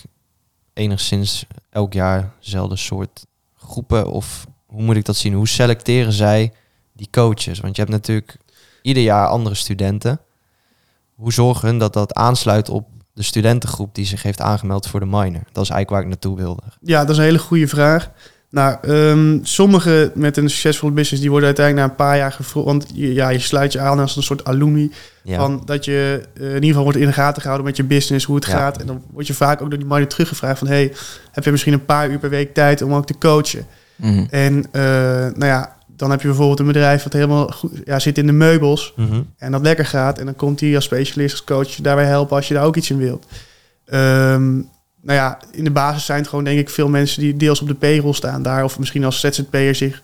[0.74, 4.10] enigszins elk jaar dezelfde soort groepen.
[4.10, 5.32] Of hoe moet ik dat zien?
[5.34, 6.52] Hoe selecteren zij
[6.92, 7.60] die coaches?
[7.60, 8.36] Want je hebt natuurlijk
[8.82, 10.20] ieder jaar andere studenten.
[11.14, 15.06] Hoe zorgen hun dat dat aansluit op de studentengroep die zich heeft aangemeld voor de
[15.06, 15.42] minor?
[15.52, 16.62] Dat is eigenlijk waar ik naartoe wilde.
[16.80, 18.10] Ja, dat is een hele goede vraag.
[18.50, 22.66] Nou, ehm sommigen met een succesvolle business, die worden uiteindelijk na een paar jaar gevroegd.
[22.66, 24.92] Want je, ja, je sluit je aan als een soort alumni.
[25.22, 27.84] Ja, Van dat je eh, in ieder geval wordt in de gaten gehouden met je
[27.84, 28.52] business, hoe het Ja.
[28.52, 28.80] gaat.
[28.80, 30.68] En dan word je vaak ook door die minor teruggevraagd van...
[30.68, 30.92] hey,
[31.32, 33.66] heb je misschien een paar uur per week tijd om ook te coachen?
[33.98, 34.24] Mhm.
[34.30, 38.18] En eh, nou ja, dan heb je bijvoorbeeld een bedrijf wat helemaal goed, ja, zit
[38.18, 38.92] in de meubels...
[38.96, 39.20] Mhm.
[39.36, 40.18] en dat lekker gaat.
[40.18, 42.76] En dan komt hij als specialist, als coach je daarbij helpen als je daar ook
[42.76, 43.26] iets in wilt.
[43.84, 44.54] Ehm,
[45.02, 47.68] nou ja, in de basis zijn het gewoon denk ik veel mensen die deels op
[47.68, 48.64] de payroll staan daar.
[48.64, 50.02] Of misschien als ZZP'er zich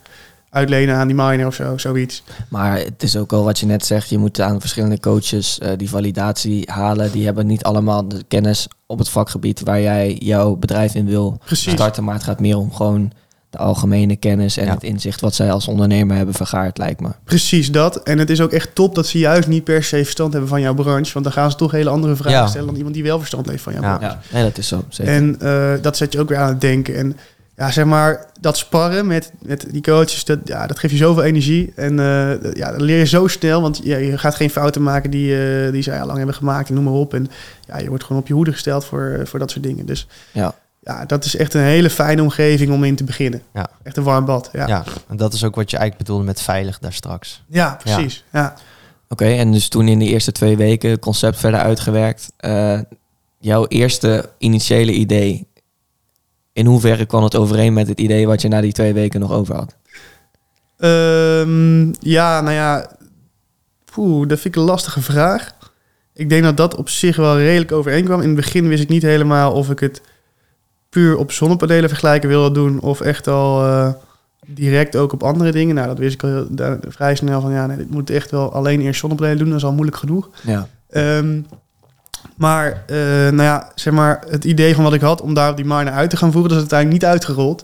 [0.50, 2.22] uitlenen aan die minor of zo, zoiets.
[2.48, 5.70] Maar het is ook al wat je net zegt, je moet aan verschillende coaches eh,
[5.76, 7.12] die validatie halen.
[7.12, 11.38] Die hebben niet allemaal de kennis op het vakgebied waar jij jouw bedrijf in wil
[11.44, 11.72] Precies.
[11.72, 12.04] starten.
[12.04, 13.12] Maar het gaat meer om gewoon
[13.56, 14.72] de algemene kennis en Ja.
[14.72, 17.08] het inzicht wat zij als ondernemer hebben vergaard, lijkt me.
[17.24, 18.02] Precies dat.
[18.02, 20.60] En het is ook echt top dat ze juist niet per se verstand hebben van
[20.60, 21.12] jouw branche.
[21.12, 22.46] Want dan gaan ze toch hele andere vragen Ja.
[22.46, 23.96] stellen dan iemand die wel verstand heeft van jouw Ja.
[23.96, 24.16] branche.
[24.16, 24.84] Ja, nee, dat is zo.
[24.88, 25.12] Zeker.
[25.12, 26.96] En eh, dat zet je ook weer aan het denken.
[26.96, 27.16] En
[27.56, 31.22] ja, zeg maar, dat sparren met, met die coaches, dat, ja, dat geeft je zoveel
[31.22, 31.72] energie.
[31.76, 35.10] En eh, ja, dat leer je zo snel, want ja, je gaat geen fouten maken
[35.10, 37.14] die, eh, die zij al lang hebben gemaakt en noem maar op.
[37.14, 37.26] En
[37.66, 39.86] ja, je wordt gewoon op je hoede gesteld voor, voor dat soort dingen.
[39.86, 40.54] Dus Ja.
[40.85, 43.42] Ja, dat is echt een hele fijne omgeving om in te beginnen.
[43.55, 43.70] Ja.
[43.83, 44.49] Echt een warm bad.
[44.53, 47.42] Ja, Ja, en dat is ook wat je eigenlijk bedoelde met veilig daar straks.
[47.49, 48.25] ja precies.
[48.33, 48.55] Ja.
[49.09, 52.33] Oké, en dus toen in de eerste twee weken het concept verder uitgewerkt.
[52.37, 52.81] Eh,
[53.38, 55.47] jouw eerste initiële idee,
[56.53, 59.33] in hoeverre kwam het overeen met het idee wat je na die twee weken nog
[59.33, 59.77] over had?
[60.79, 62.90] Ehm, ja, nou ja,
[63.85, 65.53] poeh, dat vind ik een lastige vraag.
[66.14, 68.20] Ik denk dat dat op zich wel redelijk overeenkwam.
[68.20, 70.01] In het begin wist ik niet helemaal of ik het
[70.94, 72.80] puur op zonnepanelen vergelijken wilde doen...
[72.80, 73.88] of echt al eh,
[74.46, 75.74] direct ook op andere dingen.
[75.74, 77.52] Nou, dat wist ik al daar- vrij snel van...
[77.52, 79.48] ja, nee, dit moet echt wel alleen eerst zonnepanelen doen.
[79.48, 80.30] Dat is al moeilijk genoeg.
[80.42, 80.68] Ja.
[80.90, 81.40] Ehm,
[82.37, 85.57] maar, eh, nou ja, zeg maar, het idee van wat ik had om daar op
[85.57, 86.50] die minor uit te gaan voeren...
[86.50, 87.59] dat is uiteindelijk niet uitgerold.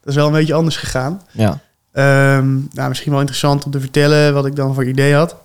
[0.00, 1.22] Dat is wel een beetje anders gegaan.
[1.30, 1.58] Ja.
[1.92, 5.36] Ehm, nou, misschien wel interessant om te vertellen wat ik dan voor idee had.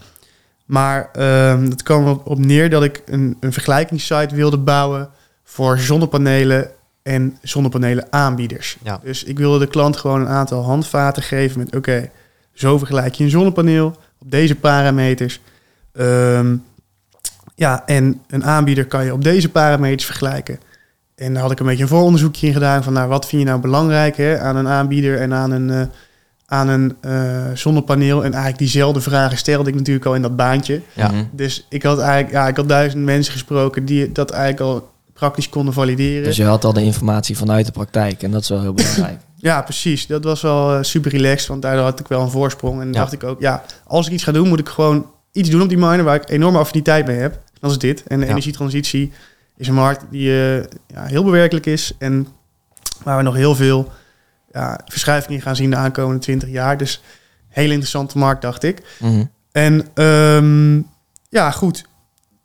[0.66, 5.10] Maar ehm het kwam op, op neer dat ik een, een vergelijkingssite wilde bouwen
[5.44, 6.70] voor zonnepanelen
[7.06, 8.78] en zonnepanelen aanbieders.
[8.84, 9.00] Ja.
[9.04, 12.10] Dus ik wilde de klant gewoon een aantal handvaten geven met oké,
[12.54, 15.42] zo vergelijk je een zonnepaneel op deze parameters.
[15.94, 16.56] Ehm,
[17.56, 20.60] ja, en een aanbieder kan je op deze parameters vergelijken.
[21.16, 23.48] En daar had ik een beetje een vooronderzoekje in gedaan van nou, wat vind je
[23.48, 25.82] nou belangrijk hè, aan een aanbieder en aan een, eh,
[26.46, 28.18] aan een eh, zonnepaneel.
[28.18, 30.82] En eigenlijk diezelfde vragen stelde ik natuurlijk al in dat baantje.
[30.94, 31.08] Ja.
[31.08, 31.24] Mhm.
[31.32, 35.50] Dus ik had eigenlijk ja, ik had duizend mensen gesproken die dat eigenlijk al praktisch
[35.50, 36.24] konden valideren.
[36.24, 39.20] Dus je had al de informatie vanuit de praktijk en dat is wel heel belangrijk.
[39.38, 40.08] Ja, precies.
[40.08, 42.82] Dat was wel eh, super relaxed, want daardoor had ik wel een voorsprong.
[42.82, 42.94] En Ja.
[42.94, 45.70] dacht ik ook, ja, als ik iets ga doen, moet ik gewoon iets doen op
[45.70, 47.40] die miner waar ik enorme affiniteit mee heb.
[47.60, 48.04] Dat is dit.
[48.08, 48.32] En de Ja.
[48.32, 49.12] energietransitie
[49.58, 50.56] is een markt die eh,
[50.88, 52.28] ja, heel bewerkelijk is en
[53.04, 53.92] waar we nog heel veel
[54.54, 56.78] ja, verschuiving in gaan zien de aankomende 20 jaar.
[56.78, 57.02] Dus
[57.48, 58.82] hele interessante markt, dacht ik.
[59.00, 59.24] Mhm.
[59.52, 60.82] En ehm,
[61.30, 61.86] ja, goed.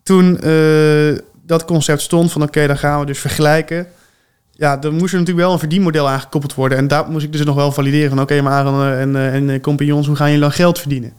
[0.02, 1.18] Toen eh,
[1.50, 3.86] dat concept stond van oké, dan gaan we dus vergelijken.
[4.52, 6.78] Ja, dan moest er natuurlijk wel een verdienmodel aangekoppeld worden.
[6.78, 9.34] En daar moest ik dus nog wel valideren van oké, maar Aaron eh, en, eh,
[9.34, 11.12] en eh, compagnons, hoe gaan jullie dan geld verdienen?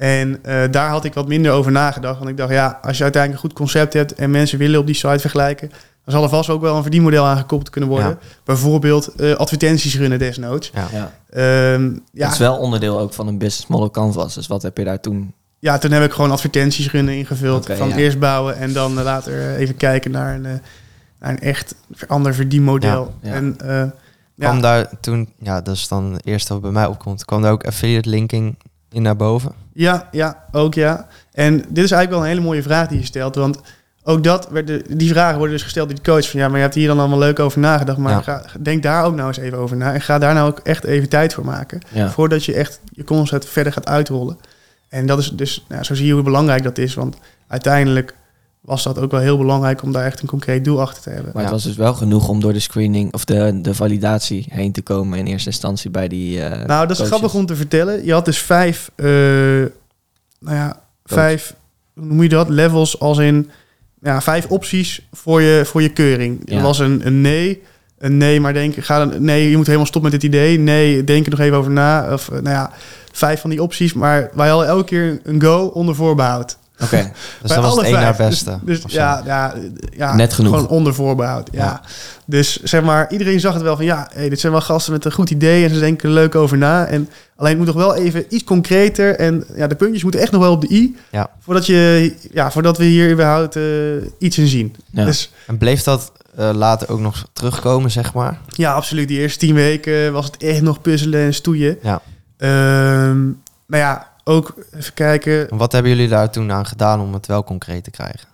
[0.00, 2.18] En eh, daar had ik wat minder over nagedacht.
[2.18, 4.86] Want ik dacht, ja, als je uiteindelijk een goed concept hebt en mensen willen op
[4.86, 5.68] die site vergelijken,
[6.04, 8.08] dan zal er vast ook wel een verdienmodel aangekoppeld kunnen worden.
[8.08, 8.18] Ja.
[8.44, 10.70] Bijvoorbeeld eh, advertenties runnen desnoods.
[10.74, 10.88] Ja.
[10.92, 11.12] Ja.
[11.30, 14.34] Ehm, ja, Dat is wel onderdeel ook van een business model canvas.
[14.34, 15.34] Dus wat heb je daar toen?
[15.60, 17.66] Ja, toen heb ik gewoon advertenties runnen ingevuld.
[17.66, 17.96] Van ja.
[17.96, 20.52] eerst bouwen en dan eh, later eh, even kijken naar een, eh,
[21.20, 21.74] naar een echt
[22.06, 23.14] ander verdienmodel.
[23.22, 23.32] Ja.
[23.32, 23.56] En
[24.38, 27.52] Kwam daar toen, ja, dat is dan het eerste wat bij mij opkomt, kwam daar
[27.52, 28.56] ook affiliate linking
[28.90, 29.52] in naar boven?
[29.72, 31.06] ja, ja, ook ja.
[31.32, 33.34] En dit is eigenlijk wel een hele mooie vraag die je stelt.
[33.34, 33.60] Want
[34.02, 36.30] ook dat werd de, die vragen worden dus gesteld door die coach.
[36.30, 37.98] Van ja, maar je hebt hier dan allemaal leuk over nagedacht.
[37.98, 38.20] Maar Ja.
[38.20, 39.94] ga, denk daar ook nou eens even over na.
[39.94, 41.80] En ga daar nou ook echt even tijd voor maken.
[41.88, 42.10] Ja.
[42.10, 44.38] Voordat je echt je concept verder gaat uitrollen.
[44.90, 46.94] En dat is dus, nou, zo zie je hoe belangrijk dat is.
[46.94, 48.14] Want uiteindelijk
[48.60, 51.30] was dat ook wel heel belangrijk om daar echt een concreet doel achter te hebben.
[51.34, 51.56] Maar het Ja.
[51.56, 55.18] was dus wel genoeg om door de screening of de, de validatie heen te komen
[55.18, 56.42] in eerste instantie bij die.
[56.42, 57.08] eh, Nou, dat is coaches.
[57.16, 58.04] grappig om te vertellen.
[58.04, 61.54] Je had dus vijf, eh, nou ja, vijf,
[61.94, 62.48] hoe noem je dat?
[62.48, 63.50] Levels als in,
[64.02, 66.40] ja, vijf opties voor je, voor je keuring.
[66.44, 66.56] Ja.
[66.56, 67.62] Er was een, een nee,
[68.00, 70.58] nee, maar denk, ga dan, nee, je moet helemaal stoppen met dit idee.
[70.58, 72.12] Nee, denk er nog even over na.
[72.12, 72.70] Of, eh, nou ja,
[73.12, 73.92] vijf van die opties.
[73.92, 76.58] Maar wij hadden elke keer een go onder voorbehoud.
[76.82, 76.96] Oké,
[77.42, 78.28] Dus Bij dat was het één naar vijf.
[78.28, 78.58] beste.
[78.62, 79.54] Dus, dus ja, ja,
[79.96, 80.54] ja, Net genoeg.
[80.54, 81.48] Gewoon onder voorbehoud.
[81.52, 81.64] Ja.
[81.64, 81.80] Ja.
[82.26, 85.04] Dus zeg maar, iedereen zag het wel van ja, hey, dit zijn wel gasten met
[85.04, 86.86] een goed idee en ze denken er leuk over na.
[86.86, 90.32] En alleen het moet nog wel even iets concreter en ja, de puntjes moeten echt
[90.32, 90.96] nog wel op de i.
[91.10, 91.30] Ja.
[91.40, 93.62] Voordat, je, ja, voordat we hier überhaupt eh,
[94.18, 94.76] iets in zien.
[94.90, 95.04] ja.
[95.04, 98.38] Dus En bleef dat eh, later ook nog terugkomen, zeg maar?
[98.46, 99.08] ja, absoluut.
[99.08, 101.78] Die eerste tien weken was het echt nog puzzelen en stoeien.
[101.82, 102.00] Ja.
[102.36, 103.26] Ehm,
[103.66, 105.50] maar ja, ook even kijken.
[105.50, 108.28] En wat hebben jullie daar toen aan gedaan om het wel concreet te krijgen?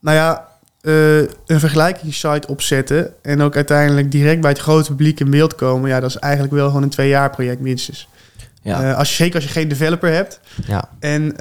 [0.00, 0.48] Nou ja,
[0.80, 5.90] eh, een vergelijkingssite opzetten en ook uiteindelijk direct bij het grote publiek in beeld komen.
[5.90, 8.08] Ja, dat is eigenlijk wel gewoon een twee jaar project minstens.
[8.62, 8.82] ja.
[8.90, 10.40] Eh, als je, zeker als je geen developer hebt.
[10.66, 11.34] Ja, En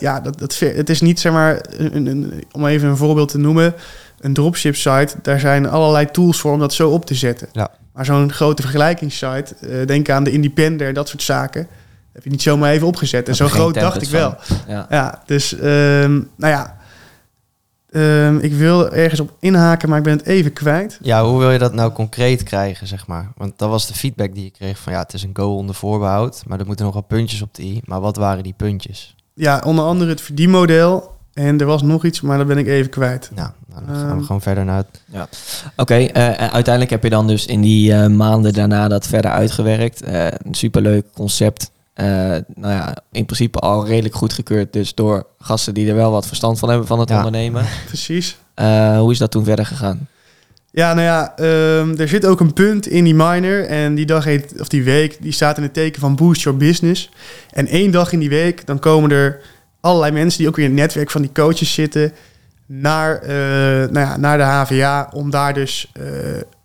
[0.00, 3.38] ja, dat, dat, het is niet zeg maar, een, een- om even een voorbeeld te
[3.38, 3.74] noemen,
[4.18, 5.14] een dropship site.
[5.22, 7.48] Daar zijn allerlei tools voor om dat zo op te zetten.
[7.52, 7.70] Ja.
[7.92, 11.66] Maar zo'n grote vergelijkingssite, eh, denk aan de Independer, dat soort zaken,
[12.12, 13.28] heb je niet zomaar even opgezet.
[13.28, 14.36] En zo groot dacht ik wel.
[14.68, 14.86] Ja.
[14.90, 16.76] Ja, dus ehm, nou ja,
[17.96, 20.98] Ehm, ik wil ergens op inhaken, maar ik ben het even kwijt.
[21.02, 23.32] Ja, hoe wil je dat nou concreet krijgen, zeg maar?
[23.36, 25.74] Want dat was de feedback die je kreeg van ja, het is een go onder
[25.74, 27.80] voorbehoud, maar er moeten nog wel puntjes op de i.
[27.84, 29.14] Maar wat waren die puntjes?
[29.34, 31.14] Ja, onder andere het verdienmodel.
[31.32, 33.30] En er was nog iets, maar dat ben ik even kwijt.
[33.34, 33.50] Nou,
[33.86, 34.76] dan gaan we gewoon verder naar
[35.10, 35.28] het...
[35.76, 39.30] Oké, eh, en uiteindelijk heb je dan dus in die eh, maanden daarna dat verder
[39.30, 40.02] uitgewerkt.
[40.02, 41.70] Eh, een superleuk concept.
[41.94, 42.06] Eh,
[42.54, 44.72] nou ja, in principe al redelijk goedgekeurd.
[44.72, 47.16] Dus door gasten die er wel wat verstand van hebben van het Ja.
[47.16, 47.64] ondernemen.
[47.86, 48.36] Precies.
[48.54, 50.08] Eh, hoe is dat toen verder gegaan?
[50.70, 53.66] Ja, nou ja, ehm, er zit ook een punt in die miner.
[53.66, 56.58] En die dag heet, of die week, die staat in het teken van boost your
[56.58, 57.10] business.
[57.50, 59.40] En één dag in die week, dan komen er
[59.80, 62.12] allerlei mensen die ook weer in het netwerk van die coaches zitten.
[62.66, 63.28] Naar, eh,
[63.90, 66.04] nou ja, naar de HVA om daar dus eh,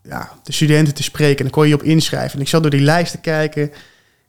[0.03, 1.37] ja, de studenten te spreken.
[1.37, 2.35] En dan kon je je op inschrijven.
[2.35, 3.63] En ik zat door die lijst te kijken.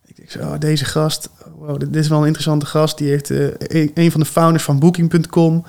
[0.07, 2.99] Ik dacht zo, oh, deze gast, wow, dit is wel een interessante gast.
[2.99, 5.65] Die heeft eh, een, een van de founders van Booking.com.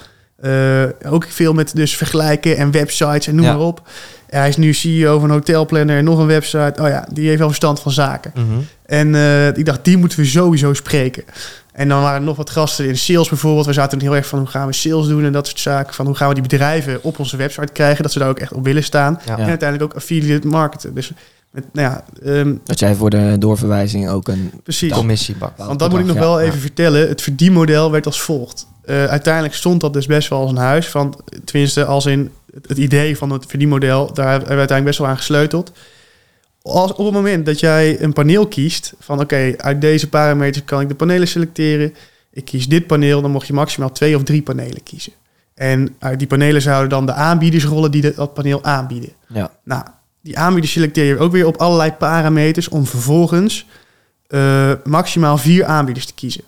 [1.05, 3.53] Ook veel met dus vergelijken en websites en noem Ja.
[3.53, 3.87] maar op.
[4.29, 6.81] Hij is nu CEO van een hotelplanner en nog een website.
[6.81, 8.31] Oh ja, die heeft wel verstand van zaken.
[8.35, 8.59] Mhm.
[8.85, 9.15] En
[9.55, 11.23] ik dacht, die moeten we sowieso spreken.
[11.73, 13.65] En dan waren er nog wat gasten in sales bijvoorbeeld.
[13.65, 15.93] We zaten heel erg van hoe gaan we sales doen en dat soort zaken.
[15.93, 18.03] Van hoe gaan we die bedrijven op onze website krijgen.
[18.03, 19.19] Dat ze daar ook echt op willen staan.
[19.25, 19.37] Ja.
[19.37, 20.93] En uiteindelijk ook affiliate marketen.
[20.93, 21.11] Dus
[21.51, 24.51] met, nou ja, ehm, Dat jij voor de doorverwijzing ook een...
[24.63, 24.91] precies.
[24.91, 25.57] Commissiebak.
[25.57, 27.07] Want dat moet ik nog wel even vertellen.
[27.07, 28.67] Het verdienmodel werd als volgt.
[28.85, 30.87] Eh, uiteindelijk stond dat dus best wel als een huis.
[30.87, 34.97] Van, tenminste, als in het, het idee van het verdienmodel, daar hebben we uiteindelijk best
[34.97, 35.71] wel aan gesleuteld.
[36.63, 40.81] Als, op het moment dat jij een paneel kiest, van oké, uit deze parameters kan
[40.81, 41.93] ik de panelen selecteren.
[42.31, 45.13] Ik kies dit paneel, dan mocht je maximaal twee of drie panelen kiezen.
[45.53, 49.09] En uit die panelen zouden dan de aanbieders rollen die dat paneel aanbieden.
[49.27, 49.51] Ja.
[49.63, 49.83] Nou,
[50.21, 53.65] die aanbieders selecteer je ook weer op allerlei parameters om vervolgens
[54.27, 56.43] eh, maximaal vier aanbieders te kiezen.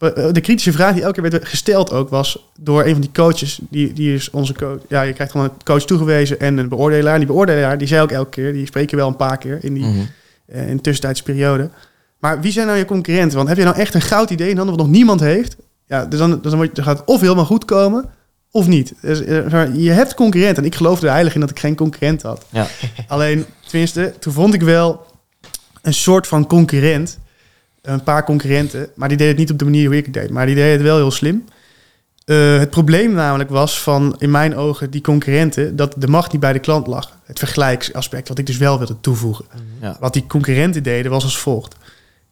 [0.00, 3.00] Nou, eh, de kritische vraag die elke keer werd gesteld ook was door een van
[3.00, 3.58] die coaches.
[3.70, 4.78] Die, die is onze coach.
[4.88, 7.12] Ja, je krijgt gewoon een coach toegewezen en een beoordelaar.
[7.12, 9.74] En die beoordelaar, die zei ook elke keer, die spreken wel een paar keer in
[9.74, 9.98] die Mhm.
[10.46, 11.70] eh, in tussentijdse periode.
[12.18, 13.36] Maar wie zijn nou je concurrenten?
[13.36, 15.56] Want heb je nou echt een goud idee in handen wat nog niemand heeft?
[15.86, 18.04] Ja, dus dan, dan, wordt- dan gaat het of helemaal goed komen
[18.50, 18.92] of niet.
[19.00, 20.62] Dus, eh, je hebt concurrenten.
[20.62, 22.46] En ik geloofde er heilig in dat ik geen concurrent had.
[22.50, 22.66] Ja.
[23.08, 25.06] Alleen, tenminste, toen vond ik wel
[25.82, 27.18] een soort van concurrent.
[27.82, 28.88] Een paar concurrenten.
[28.94, 30.30] Maar die deden het niet op de manier hoe ik het deed.
[30.30, 31.44] Maar die deden het wel heel slim.
[32.24, 35.76] Eh, het probleem namelijk was van, in mijn ogen, die concurrenten...
[35.76, 37.16] dat de macht niet bij de klant lag.
[37.24, 39.44] Het vergelijksaspect, wat ik dus wel wilde toevoegen.
[39.80, 39.96] Ja.
[40.00, 41.74] Wat die concurrenten deden was als volgt.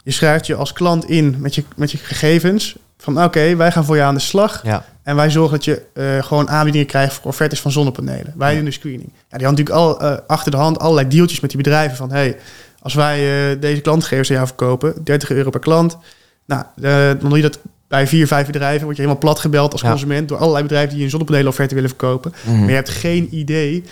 [0.03, 2.77] Je schrijft je als klant in met je, met je gegevens.
[2.99, 4.63] Van oké, wij gaan voor je aan de slag.
[4.65, 4.85] Ja.
[5.03, 8.35] En wij zorgen dat je eh, gewoon aanbiedingen krijgt voor offertes van zonnepanelen.
[8.37, 8.57] Wij Ja.
[8.57, 9.13] doen de screening.
[9.31, 11.97] Ja, die had natuurlijk al eh, achter de hand allerlei deeltjes met die bedrijven.
[11.97, 12.37] Van hey,
[12.81, 15.99] als wij eh, deze klantgegevens aan jou verkopen, 30 euro per klant.
[16.47, 18.85] Nou, eh, dan doe je dat bij vier, vijf bedrijven.
[18.85, 19.89] Word je helemaal plat gebeld als Ja.
[19.91, 22.33] consument door allerlei bedrijven die een zonnepanelenofferte willen verkopen.
[22.47, 22.59] Mhm.
[22.59, 23.85] Maar je hebt geen idee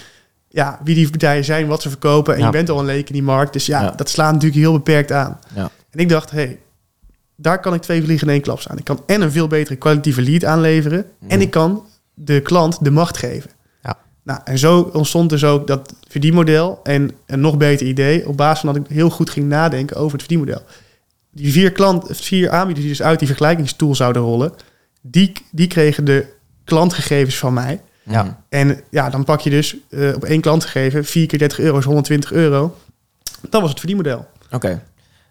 [0.49, 2.35] ja, wie die partijen zijn, wat ze verkopen.
[2.35, 2.46] En Ja.
[2.46, 3.53] je bent al een leek in die markt.
[3.53, 3.90] Dus ja, Ja.
[3.96, 5.38] dat slaat natuurlijk heel beperkt aan.
[5.55, 5.70] Ja.
[5.90, 6.59] En ik dacht, hey,
[7.37, 8.79] daar kan ik twee vliegen in één klap staan.
[8.79, 11.07] Ik kan en een veel betere kwalitatieve lead aanleveren.
[11.18, 11.31] Mhm.
[11.31, 13.51] En ik kan de klant de macht geven.
[14.27, 16.81] Nou, en zo ontstond dus ook dat verdienmodel.
[16.83, 18.29] En een nog beter idee.
[18.29, 20.62] Op basis van dat ik heel goed ging nadenken over het verdienmodel.
[21.31, 24.53] Die vier, klant, vier aanbieders die dus uit die vergelijkingstool zouden rollen.
[25.01, 26.27] Die, die kregen de
[26.65, 27.81] klantgegevens van mij.
[28.03, 28.43] Ja.
[28.49, 31.79] En ja, dan pak je dus eh, op één klant gegeven, 4 keer 30 euro
[31.79, 32.77] is 120 euro.
[33.51, 34.27] Dat was het verdienmodel.
[34.51, 34.83] Oké.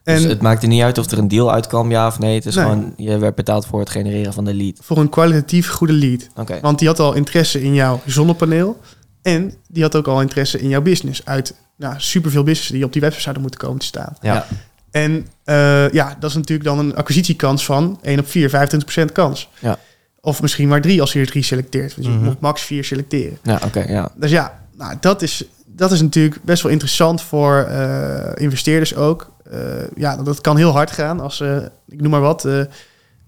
[0.06, 2.36] En Dus het maakte niet uit of er een deal uitkwam, ja of nee.
[2.36, 2.64] Het is Nee.
[2.66, 4.78] gewoon, je werd betaald voor het genereren van de lead.
[4.82, 6.30] voor een kwalitatief goede lead.
[6.62, 8.80] Want die had al interesse in jouw zonnepaneel.
[9.22, 11.26] En die had ook al interesse in jouw business.
[11.26, 14.16] Uit nou, superveel businesses die op die website zouden moeten komen te staan.
[14.22, 14.46] Ja.
[14.92, 19.50] En eh, ja, dat is natuurlijk dan een acquisitiekans van 1 op 4, 25% kans.
[19.60, 19.78] Ja.
[20.22, 21.96] Of misschien maar 3 als je er 3 selecteert.
[21.96, 22.24] Want je Mhm.
[22.24, 23.38] moet max 4 selecteren.
[23.44, 24.10] Ja, oké, ja.
[24.16, 29.34] Dus ja, nou, dat, is, dat is natuurlijk best wel interessant voor eh, investeerders ook.
[29.52, 29.60] Eh,
[29.96, 31.58] ja, dat kan heel hard gaan als, eh,
[31.90, 32.60] ik noem maar wat, eh,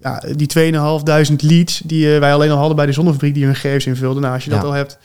[0.00, 3.86] ja, die 2500 leads die wij alleen al hadden bij de zonnefabriek die hun gegevens
[3.86, 4.22] invulden.
[4.22, 4.98] Nou, als je dat al hebt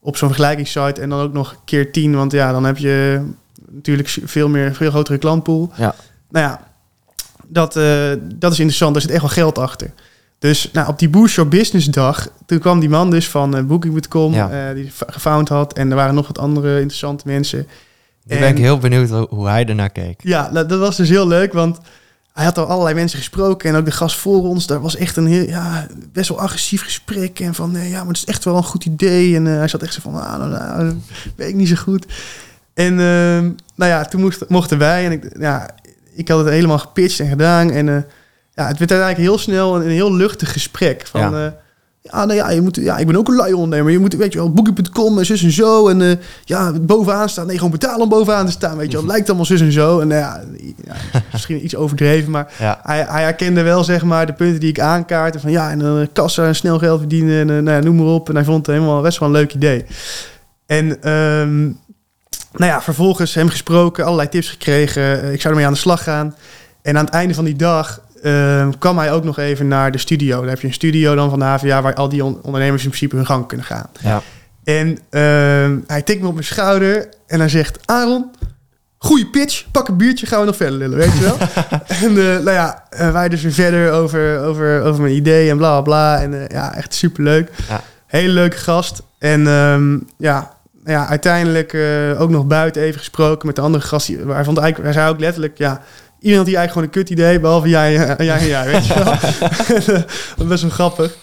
[0.00, 3.24] op zo'n vergelijkingssite en dan ook nog keer 10, want ja, dan heb je
[3.70, 5.70] natuurlijk veel meer, veel grotere klantpool.
[5.76, 5.94] Ja.
[6.30, 6.60] Nou ja,
[7.46, 7.72] dat,
[8.34, 8.92] dat is interessant.
[8.92, 9.90] Daar zit echt wel geld achter.
[10.38, 13.64] Dus nou, op die Boost Your Business dag, toen kwam die man dus van eh,
[13.64, 14.68] Booking.com, Ja.
[14.68, 15.72] eh, die gefound had.
[15.72, 17.66] En er waren nog wat andere interessante mensen.
[18.28, 20.20] Ben ik En- heel benieuwd hoe, hij ernaar keek.
[20.22, 21.78] Ja, dat, dat was dus heel leuk, want
[22.32, 23.70] hij had al allerlei mensen gesproken.
[23.70, 26.82] En ook de gast voor ons, daar was echt een heel, ja, best wel agressief
[26.82, 27.40] gesprek.
[27.40, 29.36] En van, eh, ja, maar het is echt wel een goed idee.
[29.36, 30.94] En eh, hij zat echt zo van, ah, nou, nou, dat
[31.36, 32.06] weet ik niet zo goed.
[32.74, 35.04] En ehm, nou ja, toen moest, mochten wij.
[35.04, 35.70] En ik, ja,
[36.14, 37.70] ik had het helemaal gepitcht en gedaan.
[37.70, 37.94] En eh,
[38.54, 41.06] ja, het werd uiteindelijk heel snel een, een heel luchtig gesprek.
[41.06, 41.56] Van, Ja.
[42.02, 42.24] Ja.
[42.24, 43.92] nou ja, je moet, ja, ik ben ook een lui ondernemer.
[43.92, 45.88] Je moet, weet je wel, booking.com en zus en zo.
[45.88, 47.46] En eh, ja, bovenaan staan.
[47.46, 48.76] Nee, gewoon betalen om bovenaan te staan.
[48.76, 50.00] Weet je wel, het lijkt allemaal zus en zo.
[50.00, 50.42] En nou ja,
[51.32, 52.80] misschien iets overdreven, maar Ja.
[52.82, 55.40] hij, hij herkende wel, zeg maar, de punten die ik aankaartte.
[55.40, 57.96] Van ja, en dan eh, kassa en snel geld verdienen en eh, nou ja, noem
[57.96, 58.28] maar op.
[58.28, 59.84] En hij vond het helemaal best wel een leuk idee.
[60.66, 61.62] En ehm,
[62.52, 65.32] nou ja, vervolgens hem gesproken, allerlei tips gekregen.
[65.32, 66.34] Ik zou ermee aan de slag gaan.
[66.82, 69.98] En aan het einde van die dag ehm, kwam hij ook nog even naar de
[69.98, 70.40] studio.
[70.40, 72.88] Daar heb je een studio dan van de HVA waar al die on- ondernemers in
[72.88, 73.86] principe hun gang kunnen gaan.
[74.00, 74.22] Ja.
[74.64, 77.78] En ehm, hij tikt me op mijn schouder en hij zegt...
[77.84, 78.30] Aaron,
[78.98, 81.36] goede pitch, pak een biertje, gaan we nog verder lullen, weet je wel?
[82.08, 85.56] en uh, nou ja, uh, wij dus weer verder over, over, over mijn idee en
[85.56, 86.22] bla bla bla.
[86.22, 87.50] En uh, ja, echt superleuk.
[87.68, 87.80] Ja.
[88.06, 89.02] Hele leuke gast.
[89.18, 91.76] En um, ja, ja, uiteindelijk
[92.18, 94.06] ook nog buiten even gesproken met de andere gast.
[94.06, 95.82] Hij, vond eigenlijk, hij zei ook letterlijk, ja...
[96.18, 98.94] Iedereen had hier eigenlijk gewoon een kut idee, behalve jij, jij en jij, weet je
[100.36, 100.46] wel?
[100.48, 101.16] best wel grappig.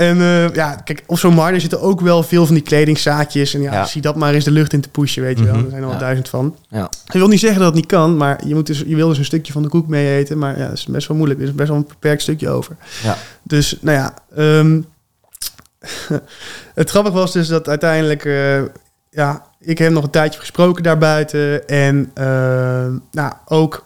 [0.00, 3.54] En uh, ja, kijk, op zo'n markt zitten ook wel veel van die kledingzaadjes.
[3.54, 5.54] En ja, ja, zie dat maar eens de lucht in te pushen, weet je wel.
[5.54, 5.66] Mm -hmm.
[5.66, 6.00] Er zijn er al ja.
[6.00, 6.56] duizend van.
[6.68, 6.90] Ja.
[7.06, 9.18] Ik wil niet zeggen dat het niet kan, maar je, moet dus, je wil dus
[9.18, 10.38] een stukje van de koek mee eten.
[10.38, 11.40] Maar ja, dat is best wel moeilijk.
[11.40, 12.76] Er is best wel een beperkt stukje over.
[13.02, 13.16] Ja.
[13.42, 14.14] Dus, nou ja.
[14.38, 14.86] Um,
[16.74, 18.24] het grappige was dus dat uiteindelijk...
[18.24, 18.62] Uh,
[19.10, 21.68] ja, ik heb nog een tijdje gesproken daarbuiten.
[21.68, 22.24] En uh,
[23.10, 23.84] nou, ook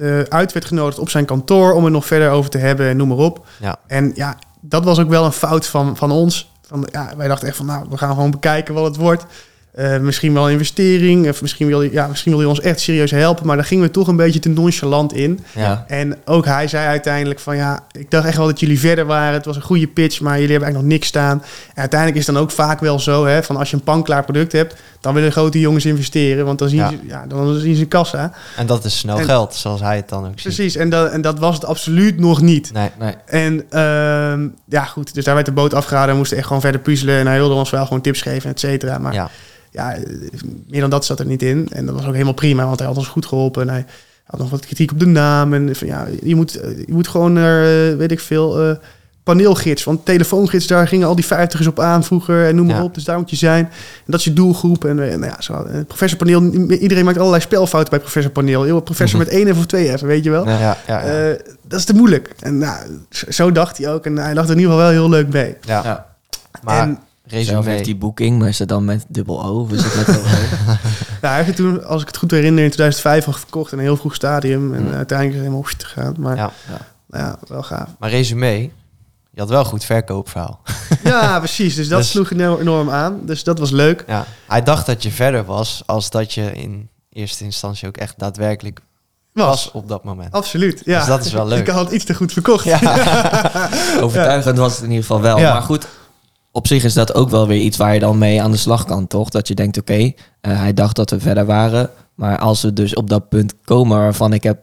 [0.00, 1.72] uh, uit werd genodigd op zijn kantoor...
[1.72, 3.46] om er nog verder over te hebben en noem maar op.
[3.60, 3.76] Ja.
[3.86, 6.50] En ja, dat was ook wel een fout van, van ons.
[6.66, 9.26] Van, ja, wij dachten echt van, nou, we gaan gewoon bekijken wat het wordt.
[9.76, 12.80] Eh, misschien wel een investering, of misschien wil, hij, ja, misschien wil hij ons echt
[12.80, 13.46] serieus helpen.
[13.46, 15.44] Maar daar gingen we toch een beetje te nonchalant in.
[15.54, 15.84] Ja.
[15.88, 19.34] En ook hij zei uiteindelijk van ja, ik dacht echt wel dat jullie verder waren.
[19.34, 21.42] Het was een goede pitch, maar jullie hebben eigenlijk nog niks staan.
[21.68, 24.24] En uiteindelijk is het dan ook vaak wel zo, hè, van als je een panklaar
[24.24, 26.88] product hebt, dan willen grote jongens investeren, want dan zien Ja.
[26.90, 28.32] ze, ja, dan zien ze kassa.
[28.56, 30.42] En dat is snel En- geld, zoals hij het dan ook ziet.
[30.42, 32.72] Precies, en dat, en dat was het absoluut nog niet.
[32.72, 33.14] Nee, Nee.
[33.26, 36.12] En ehm, ja, goed, dus daar werd de boot afgehouden.
[36.14, 37.18] We moesten echt gewoon verder puzzelen.
[37.18, 38.98] En hij wilde ons wel gewoon tips geven, et cetera.
[38.98, 39.30] Maar ja.
[39.70, 39.96] ja.
[40.68, 41.68] meer dan dat zat er niet in.
[41.70, 43.62] En dat was ook helemaal prima, want hij had ons goed geholpen.
[43.62, 43.84] En hij
[44.24, 45.54] had nog wat kritiek op de naam.
[45.54, 48.76] En van ja, je moet, eh, je moet gewoon naar, eh, weet ik veel, eh,
[49.26, 49.84] paneelgids.
[49.84, 52.46] Want telefoongids, daar gingen al die vijftigers op aan vroeger.
[52.46, 52.82] En noem maar Ja.
[52.82, 53.64] op, dus daar moet je zijn.
[53.64, 53.70] En
[54.06, 54.84] dat is je doelgroep.
[54.84, 58.62] En, eh, nou ja, zo, eh, professor Paneel, iedereen maakt allerlei spelfouten bij professor Paneel.
[58.62, 59.28] Heel, professor Mhm.
[59.28, 60.48] met één F of twee F, weet je wel.
[60.48, 61.00] Ja, ja, ja.
[61.00, 62.34] Eh, dat is te moeilijk.
[62.40, 64.06] En nou, zo- dacht hij ook.
[64.06, 65.56] En hij dacht er in ieder geval wel heel leuk mee.
[65.60, 65.82] ja.
[65.84, 66.06] Ja.
[66.62, 67.70] Maar en Zelf resume.
[67.70, 69.60] heeft die boeking, maar is het dan met dubbel O?
[69.60, 70.26] Of is het met dubbel O?
[70.66, 70.76] nou,
[71.20, 73.72] hij heeft het toen, als ik het goed herinner, in 2005 al verkocht.
[73.72, 74.74] In een heel vroeg stadium.
[74.74, 74.88] En Mm.
[74.90, 76.14] eh, uiteindelijk is het helemaal oefst gegaan.
[76.18, 76.50] Maar Ja.
[76.68, 76.78] Ja.
[77.10, 77.88] Nou ja, wel gaaf.
[77.98, 78.70] Maar resume,
[79.36, 80.60] je had wel een goed verkoopverhaal.
[81.04, 81.74] Ja, precies.
[81.74, 83.20] Dus dat Dus- sloeg enorm enorm aan.
[83.26, 84.04] Dus dat was leuk.
[84.06, 84.24] Ja.
[84.46, 88.80] Hij dacht dat je verder was als dat je in eerste instantie ook echt daadwerkelijk
[89.32, 89.70] was, Was.
[89.72, 90.32] op dat moment.
[90.32, 90.82] Absoluut.
[90.84, 90.98] Ja.
[90.98, 91.58] Dus dat is wel leuk.
[91.58, 92.66] Ik had het iets te goed verkocht.
[94.02, 95.38] Overtuigend was het in ieder geval wel.
[95.38, 95.52] Ja.
[95.52, 95.86] Maar goed,
[96.52, 98.84] op zich is dat ook wel weer iets waar je dan mee aan de slag
[98.84, 99.28] kan, toch?
[99.28, 101.90] Dat je denkt, oké, eh, hij dacht dat we verder waren.
[102.14, 104.58] Maar als we dus op dat punt komen waarvan ik heb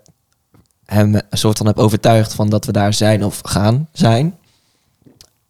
[0.86, 4.38] hem een soort van heb overtuigd van dat we daar zijn of gaan zijn.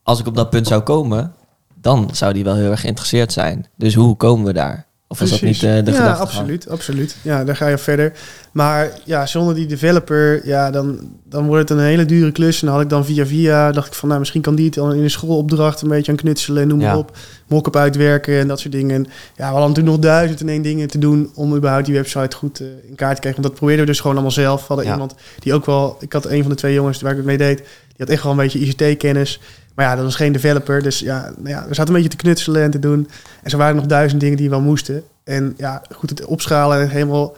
[0.03, 1.33] Als ik op dat punt zou komen,
[1.81, 3.65] dan zou die wel heel erg geïnteresseerd zijn.
[3.77, 4.85] Dus hoe komen we daar?
[5.07, 7.15] Of was dat niet eh, de ja, absoluut, absoluut.
[7.21, 8.13] Ja, daar ga je verder.
[8.51, 12.59] Maar ja, zonder die developer, ja, dan, dan wordt het een hele dure klus.
[12.59, 14.73] En dan had ik dan via via, dacht ik van, nou, misschien kan die het
[14.73, 17.17] dan in een schoolopdracht een beetje aan knutselen en noem maar op.
[17.47, 18.95] Mock-up uitwerken en dat soort dingen.
[18.95, 21.95] En ja, we hadden natuurlijk nog duizend en één dingen te doen om überhaupt die
[21.95, 23.41] website goed eh, in kaart te krijgen.
[23.41, 24.59] Want dat probeerden we dus gewoon allemaal zelf.
[24.61, 24.91] We hadden Ja.
[24.91, 27.37] iemand die ook wel, ik had een van de twee jongens waar ik het mee
[27.37, 29.39] deed, die had echt wel een beetje ICT-kennis.
[29.75, 30.83] Maar ja, dat was geen developer.
[30.83, 33.09] Dus ja, nou ja, we zaten een beetje te knutselen en te doen.
[33.43, 35.03] En zo waren er nog duizend dingen die wel moesten.
[35.23, 37.35] En ja, goed, het opschalen en helemaal...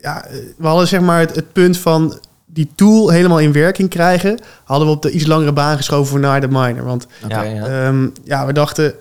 [0.00, 3.90] Ja, eh, we hadden zeg maar het, het punt van die tool helemaal in werking
[3.90, 4.38] krijgen...
[4.64, 6.84] hadden we op de iets langere baan geschoven voor naar de miner.
[6.84, 7.44] Want Ja.
[7.44, 8.94] Ehm, ja, we dachten,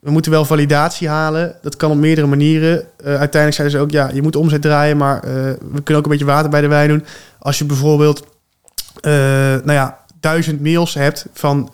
[0.00, 1.56] we moeten wel validatie halen.
[1.62, 2.78] Dat kan op meerdere manieren.
[2.96, 5.32] Eh, uiteindelijk zeiden ze ook, ja, je moet omzet draaien, maar eh,
[5.72, 7.04] we kunnen ook een beetje water bij de wijn doen.
[7.38, 8.26] Als je bijvoorbeeld,
[9.02, 11.70] nou ja, duizend mails hebt van...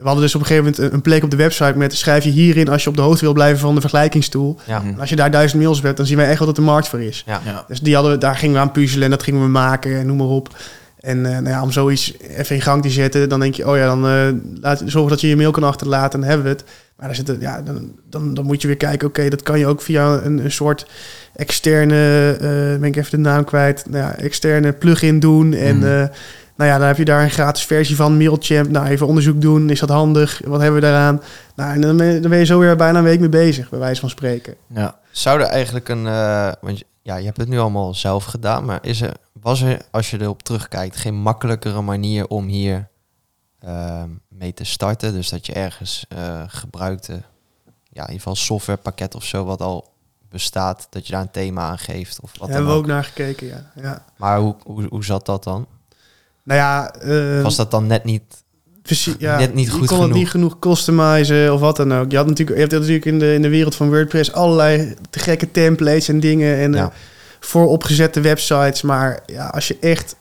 [0.00, 1.94] We hadden dus op een gegeven moment een- plek op de website met...
[1.94, 4.58] schrijf je hierin als je op de hoogte wil blijven van de vergelijkingstool.
[4.66, 4.78] Ja.
[4.78, 4.88] Mhm.
[4.88, 6.88] En als je daar duizend mails hebt, dan zien wij echt wel dat er markt
[6.88, 7.22] voor is.
[7.26, 7.40] Ja.
[7.44, 7.64] Ja.
[7.68, 10.06] Dus die hadden we, daar gingen we aan puzzelen en dat gingen we maken en
[10.06, 10.56] noem maar op.
[11.00, 13.76] En eh, nou ja, om zoiets even in gang te zetten, dan denk je, oh
[13.76, 14.28] ja, dan eh
[14.60, 16.64] laat, zorg dat je je mail kan achterlaten, dan hebben we het.
[16.96, 19.66] Maar daar zitten, ja, dan, dan, dan moet je weer kijken, oké, dat kan je
[19.66, 20.86] ook via een, een soort
[21.36, 25.54] externe, eh ben ik even de naam kwijt, nou ja, externe plugin doen.
[25.54, 26.06] En Mhm.
[26.60, 28.70] Nou ja, dan heb je daar een gratis versie van, Mailchimp.
[28.70, 30.40] Nou, even onderzoek doen, is dat handig?
[30.44, 31.22] Wat hebben we daaraan?
[31.54, 33.68] Nou, en dan ben, je, dan ben je zo weer bijna een week mee bezig,
[33.68, 34.54] bij wijze van spreken.
[34.66, 34.98] ja.
[35.10, 36.06] Zou er eigenlijk een...
[36.06, 39.80] eh, want ja, je hebt het nu allemaal zelf gedaan, maar is er, was er,
[39.90, 42.88] als je erop terugkijkt, geen makkelijkere manier om hier
[43.58, 45.12] eh, mee te starten?
[45.12, 47.12] Dus dat je ergens eh gebruikte,
[47.72, 49.92] ja, in ieder geval softwarepakket of zo, wat al
[50.28, 52.82] bestaat, dat je daar een thema aan geeft of wat dan hebben we ook.
[52.82, 53.70] ook naar gekeken, ja.
[53.74, 54.04] ja.
[54.16, 55.66] Maar hoe, hoe, hoe zat dat dan?
[56.44, 58.22] Nou ja, eh, Was dat dan net niet...
[58.82, 59.38] Precies, ja.
[59.38, 60.04] Net niet je goed kon genoeg.
[60.08, 62.10] het niet genoeg customizen of wat dan ook.
[62.10, 65.18] Je, had natuurlijk, je hebt natuurlijk in de, in de wereld van WordPress allerlei te
[65.18, 66.84] gekke templates en dingen en Ja.
[66.84, 66.90] eh,
[67.40, 68.82] vooropgezette websites.
[68.82, 70.16] Maar ja, als je echt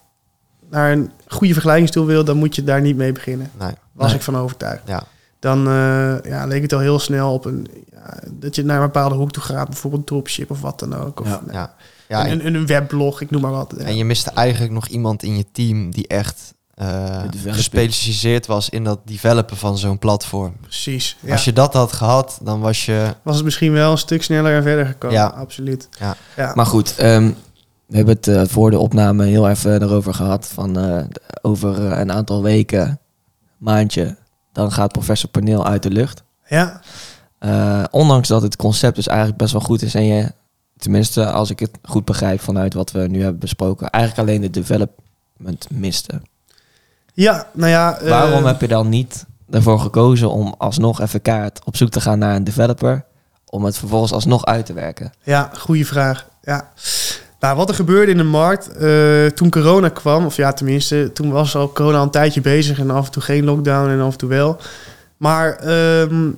[0.70, 3.52] naar een goede vergelijkingstool wil, dan moet je daar niet mee beginnen.
[3.60, 3.72] Nee.
[3.94, 4.16] Was Nee.
[4.16, 4.82] ik van overtuigd.
[4.86, 5.04] Ja.
[5.40, 8.86] Dan eh, ja, leek het al heel snel op een, ja, dat je naar een
[8.86, 9.68] bepaalde hoek toe gaat.
[9.70, 11.20] Bijvoorbeeld dropship of wat dan ook.
[11.20, 11.42] Of Ja.
[11.52, 11.74] Ja.
[12.10, 13.74] Ja, en, een, een webblog, ik noem maar wat.
[13.78, 13.84] Ja.
[13.84, 18.84] en je miste eigenlijk nog iemand in je team die echt eh, gespecialiseerd was in
[18.84, 20.56] dat developen van zo'n platform.
[20.62, 21.18] Precies.
[21.20, 21.32] Ja.
[21.32, 23.16] Als je dat had gehad, dan was je...
[23.22, 25.18] Was het misschien wel een stuk sneller en verder gekomen.
[25.18, 25.26] Ja.
[25.26, 25.90] Absoluut.
[26.00, 26.16] Ja.
[26.36, 26.52] ja.
[26.56, 27.32] Maar goed, ehm,
[27.86, 30.48] we hebben het eh, voor de opname heel even erover gehad.
[30.48, 31.04] Van eh,
[31.42, 33.00] over een aantal weken,
[33.58, 34.18] maandje,
[34.52, 36.24] dan gaat professor Paneel uit de lucht.
[36.48, 36.82] ja.
[37.40, 40.32] Eh, ondanks dat het concept dus eigenlijk best wel goed is en je,
[40.80, 44.50] tenminste als ik het goed begrijp vanuit wat we nu hebben besproken, eigenlijk alleen de
[44.50, 46.22] development miste.
[47.14, 47.98] Ja, nou ja.
[47.98, 52.02] eh, Waarom heb je dan niet ervoor gekozen om alsnog even kaart op zoek te
[52.02, 53.04] gaan naar een developer,
[53.50, 55.12] om het vervolgens alsnog uit te werken?
[55.24, 56.28] Ja, goede vraag.
[56.42, 56.72] Ja.
[57.40, 61.32] Nou, wat er gebeurde in de markt eh, toen corona kwam, of ja, tenminste, toen
[61.32, 64.12] was al corona al een tijdje bezig en af en toe geen lockdown en af
[64.12, 64.58] en toe wel.
[65.18, 66.30] Maar ehm,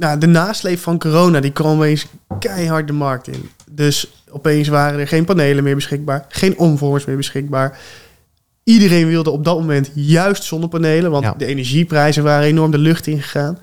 [0.00, 2.06] nou, de nasleep van corona, die kwam opeens
[2.38, 3.50] keihard de markt in.
[3.70, 7.78] Dus opeens waren er geen panelen meer beschikbaar, geen omvormers meer beschikbaar.
[8.64, 11.34] Iedereen wilde op dat moment juist zonnepanelen, want Ja.
[11.38, 13.58] de energieprijzen waren enorm de lucht ingegaan.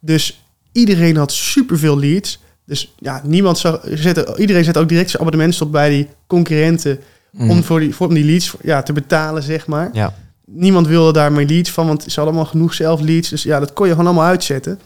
[0.00, 2.38] Dus iedereen had superveel leads.
[2.66, 6.98] Dus ja, niemand zag, zette, iedereen zette ook direct zijn abonnement op bij die concurrenten
[7.32, 7.50] Mm.
[7.50, 9.90] om, voor die, voor, om die leads ja, te betalen, zeg maar.
[9.92, 10.14] Ja.
[10.46, 13.28] Niemand wilde daar meer leads van, want ze hadden allemaal genoeg zelf leads.
[13.28, 14.78] Dus ja, dat kon je gewoon allemaal uitzetten.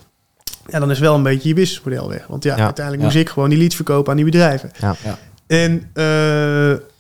[0.69, 2.27] Ja, dan is wel een beetje je businessmodel weg.
[2.27, 2.65] Want ja, Ja.
[2.65, 3.11] uiteindelijk Ja.
[3.13, 4.71] moest ik gewoon die leads verkopen aan die bedrijven.
[4.81, 4.95] Ja.
[5.05, 5.19] Ja.
[5.47, 6.05] En eh,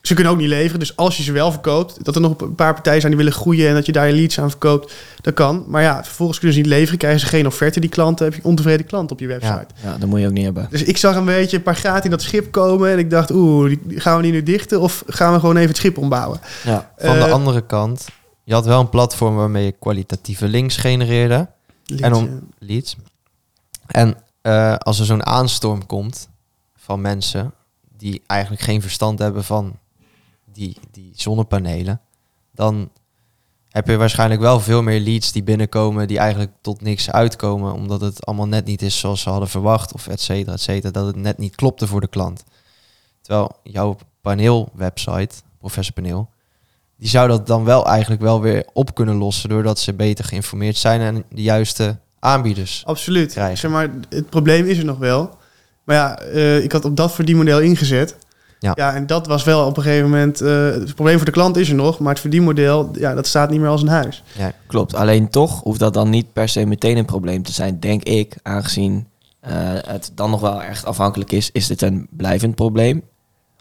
[0.02, 0.78] ze kunnen ook niet leveren.
[0.78, 3.38] Dus als je ze wel verkoopt, dat er nog een paar partijen zijn die willen
[3.38, 5.64] groeien en dat je daar je leads aan verkoopt, dat kan.
[5.68, 7.80] Maar ja, vervolgens kunnen ze niet leveren, krijgen ze geen offerte.
[7.80, 9.66] Die klanten heb je ontevreden klant op je website.
[9.82, 10.66] Ja, dat moet je ook niet hebben.
[10.70, 12.90] Dus ik zag een beetje een paar gaten in dat schip komen.
[12.90, 15.76] En ik dacht, oeh, gaan we die nu dichten of gaan we gewoon even het
[15.76, 16.40] schip ombouwen?
[16.64, 16.90] Ja.
[16.98, 18.04] Van de Eh, andere kant,
[18.44, 21.48] je had wel een platform waarmee je kwalitatieve links genereerde.
[22.00, 22.40] En om- Liedje.
[22.58, 22.96] leads.
[23.86, 26.28] En eh, als er zo'n aanstorm komt
[26.74, 27.54] van mensen
[27.96, 29.78] die eigenlijk geen verstand hebben van
[30.44, 32.00] die, die zonnepanelen,
[32.52, 32.90] dan
[33.68, 38.00] heb je waarschijnlijk wel veel meer leads die binnenkomen die eigenlijk tot niks uitkomen, omdat
[38.00, 41.06] het allemaal net niet is zoals ze hadden verwacht, of et cetera, et cetera, dat
[41.06, 42.44] het net niet klopte voor de klant.
[43.20, 46.28] Terwijl jouw paneelwebsite, Professor Paneel,
[46.96, 50.76] die zou dat dan wel eigenlijk wel weer op kunnen lossen doordat ze beter geïnformeerd
[50.76, 52.82] zijn en de juiste aanbieders.
[52.86, 53.32] Absoluut.
[53.32, 53.58] krijgen.
[53.58, 55.36] Zeg maar, het probleem is er nog wel.
[55.84, 58.16] Maar ja, eh, ik had op dat verdienmodel ingezet.
[58.58, 58.72] Ja.
[58.74, 60.40] ja, en dat was wel op een gegeven moment...
[60.40, 63.50] eh, het probleem voor de klant is er nog, maar het verdienmodel, ja, dat staat
[63.50, 64.22] niet meer als een huis.
[64.38, 64.94] Ja, Klopt.
[64.94, 68.36] Alleen toch hoeft dat dan niet per se meteen een probleem te zijn, denk ik.
[68.42, 69.06] Aangezien
[69.40, 69.54] eh,
[69.86, 71.50] het dan nog wel echt afhankelijk is.
[71.52, 73.02] Is dit een blijvend probleem?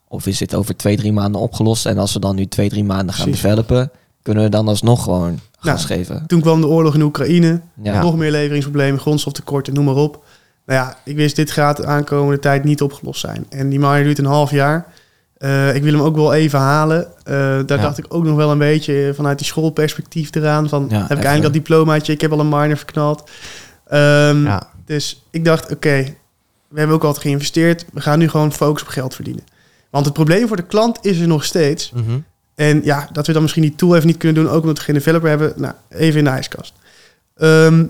[0.08, 1.86] Of is dit over twee, drie maanden opgelost?
[1.86, 3.42] En als we dan nu twee, drie maanden gaan Precies.
[3.42, 3.92] developen,
[4.26, 6.24] kunnen we dan alsnog gewoon gas Nou, geven.
[6.28, 7.62] Toen kwam de oorlog in Oekraïne.
[7.82, 8.02] Ja.
[8.02, 10.24] Nog meer leveringsproblemen, grondstoftekorten, noem maar op.
[10.66, 13.46] Nou ja, ik wist dit gaat de aankomende tijd niet opgelost zijn.
[13.50, 14.86] En die miner duurt een half jaar.
[15.38, 17.06] Eh, ik wil hem ook wel even halen.
[17.24, 17.78] Eh, daar Ja.
[17.78, 20.70] dacht ik ook nog wel een beetje vanuit die schoolperspectief eraan.
[20.70, 23.30] Van, Ja, heb ik eindelijk dat diplomaatje, ik heb al een miner verknald.
[23.88, 26.04] Ehm, ja, Dus ik dacht, oké,
[26.68, 27.86] we hebben ook altijd geïnvesteerd.
[27.94, 29.44] We gaan nu gewoon focussen op geld verdienen.
[29.90, 31.92] Want het probleem voor de klant is er nog steeds.
[31.92, 32.18] mhm.
[32.56, 34.84] En ja, dat we dan misschien die tool even niet kunnen doen, ook omdat we
[34.84, 35.54] geen developer hebben.
[35.56, 36.74] Nou, even in de ijskast.
[37.36, 37.86] Ehm,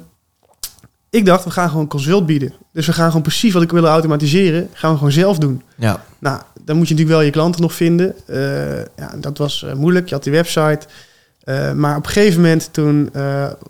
[1.10, 2.54] ik dacht, we gaan gewoon consult bieden.
[2.72, 5.62] Dus we gaan gewoon precies wat ik wil automatiseren, gaan we gewoon zelf doen.
[5.76, 6.04] Ja.
[6.20, 8.14] Nou, dan moet je natuurlijk wel je klanten nog vinden.
[8.28, 10.08] Eh, ja, dat was eh, moeilijk.
[10.10, 10.80] Je had die website.
[11.44, 13.10] Eh, maar op een gegeven moment toen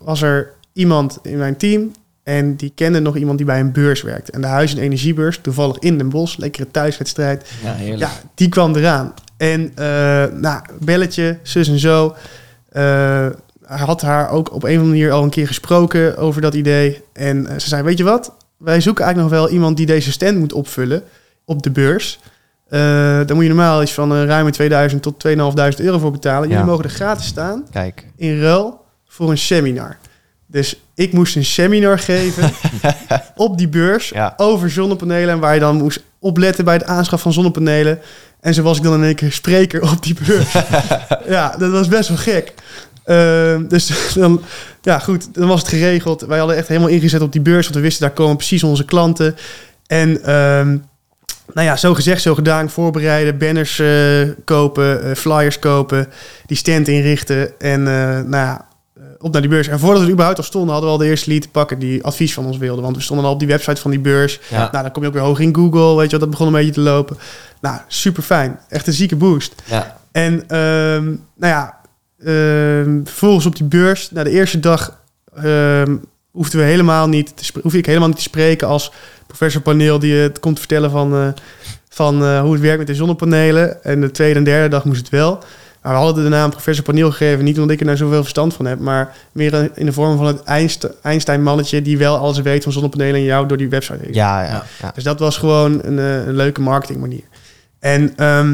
[0.01, 1.91] was er iemand in mijn team...
[2.23, 4.31] en die kende nog iemand die bij een beurs werkte.
[4.31, 6.37] En de Huis- en Energiebeurs, toevallig in Den Bosch.
[6.37, 7.49] Lekkere thuiswedstrijd.
[7.63, 7.99] ja, heerlijk.
[7.99, 9.13] Ja, die kwam eraan.
[9.37, 9.85] En eh,
[10.33, 12.15] nou, belletje, zus en zo.
[12.69, 13.27] Eh,
[13.61, 17.01] had haar ook op een of andere manier al een keer gesproken over dat idee.
[17.13, 18.33] En eh, ze zei, weet je wat?
[18.57, 21.03] Wij zoeken eigenlijk nog wel iemand die deze stand moet opvullen
[21.45, 22.19] op de beurs.
[22.69, 22.79] Eh
[23.25, 26.41] daar moet je normaal iets van uh, ruim 2000 tot 2500 euro voor betalen.
[26.49, 26.69] Jullie Ja.
[26.69, 28.05] mogen er gratis staan Kijk.
[28.15, 29.97] in ruil voor een seminar.
[30.47, 32.51] Dus ik moest een seminar geven
[33.35, 34.33] op die beurs Ja.
[34.37, 35.29] over zonnepanelen.
[35.33, 37.99] En waar je dan moest opletten bij het aanschaf van zonnepanelen.
[38.45, 40.53] En zo was ik dan in één keer spreker op die beurs.
[41.35, 42.53] ja, dat was best wel gek.
[43.03, 44.41] Ehm, dus dan,
[44.81, 46.21] ja goed, dan was het geregeld.
[46.21, 47.63] Wij hadden echt helemaal ingezet op die beurs.
[47.63, 49.35] Want we wisten, daar komen precies onze klanten.
[49.87, 50.77] En ehm,
[51.53, 52.69] nou ja, zo gezegd, zo gedaan.
[52.69, 56.07] Voorbereiden, banners eh, kopen, eh, flyers kopen.
[56.45, 57.59] Die stand inrichten.
[57.59, 58.67] En eh, nou ja,
[59.17, 59.67] op naar die beurs.
[59.67, 61.79] En voordat we er überhaupt al stonden, hadden we al de eerste lead te pakken
[61.79, 62.81] die advies van ons wilde.
[62.81, 64.39] Want we stonden al op die website van die beurs.
[64.49, 64.69] Ja.
[64.71, 66.19] Nou, dan kom je ook weer hoog in Google, weet je wel.
[66.19, 67.17] Dat begon een beetje te lopen.
[67.61, 68.59] Nou, super fijn.
[68.69, 69.55] Echt een zieke boost.
[69.65, 69.97] Ja.
[70.11, 71.77] En ehm, nou ja,
[72.19, 75.03] ehm, vervolgens op die beurs, na de eerste dag
[75.35, 75.95] ehm
[76.35, 78.91] hoefden we helemaal niet te hoefde ik helemaal niet te spreken als
[79.27, 81.27] professor paneel die het komt vertellen van, eh,
[81.89, 83.83] van eh, hoe het werkt met de zonnepanelen.
[83.83, 85.43] En de tweede en derde dag moest het wel.
[85.85, 88.53] Maar we hadden de naam professor paneel gegeven, niet omdat ik er nou zoveel verstand
[88.53, 92.63] van heb, maar meer in de vorm van het Einst- Einstein-mannetje die wel alles weet
[92.63, 94.13] van zonnepanelen en jou door die website heen.
[94.13, 94.91] Ja, ja, Ja.
[94.95, 97.23] Dus dat was gewoon een, eh, een leuke marketingmanier.
[97.79, 98.51] En ehm,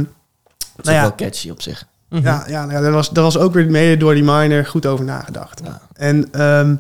[0.76, 1.02] Dat is Nou ja.
[1.02, 1.84] wel catchy op zich.
[2.10, 4.86] Ja, ja, nou ja daar, was, daar was ook weer mede door die miner goed
[4.86, 5.62] over nagedacht.
[5.64, 5.82] Ja.
[5.94, 6.76] En ehm,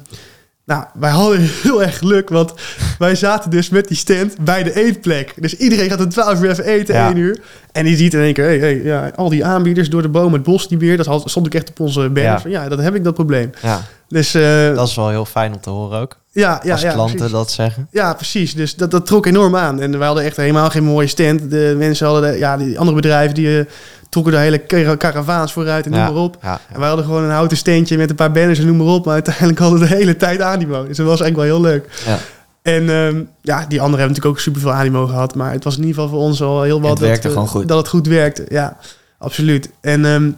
[0.71, 2.53] nou, wij hadden heel erg geluk, want
[2.99, 5.33] wij zaten dus met die stand bij de eetplek.
[5.35, 7.07] Dus iedereen gaat om 12 uur even eten, Ja.
[7.07, 7.39] 1 uur.
[7.71, 10.33] En die ziet in één keer, hey, hey, ja, al die aanbieders door de boom,
[10.33, 10.97] het bos niet meer.
[10.97, 12.23] Dat had, stond ook echt op onze banner.
[12.23, 12.39] Ja.
[12.41, 13.49] Van, ja, dat heb ik dat probleem.
[13.61, 16.17] Ja, Dus eh, dat is wel heel fijn om te horen ook.
[16.31, 17.33] Ja, ja, als ja, klanten precies.
[17.35, 17.87] dat zeggen.
[17.91, 18.55] Ja, precies.
[18.55, 19.79] Dus dat, dat trok enorm aan.
[19.79, 21.49] En wij hadden echt helemaal geen mooie stand.
[21.49, 23.65] De mensen hadden, de, ja, die andere bedrijven die eh,
[24.09, 26.37] trokken de hele kara- karavaans vooruit en noem maar op.
[26.41, 28.93] Ja, En wij hadden gewoon een houten steentje met een paar banners en noem maar
[28.95, 29.05] op.
[29.05, 30.87] Maar uiteindelijk hadden we de hele tijd animo.
[30.87, 31.89] Dus dat was eigenlijk wel heel leuk.
[32.05, 32.17] Ja.
[32.61, 35.35] En ehm, ja, die anderen hebben natuurlijk ook super veel animo gehad.
[35.35, 36.89] Maar het was in ieder geval voor ons al heel wat.
[36.89, 37.67] Het werkte dat, gewoon eh, goed.
[37.67, 38.77] Dat het goed werkte, ja.
[39.17, 39.69] Absoluut.
[39.81, 40.31] En ehm,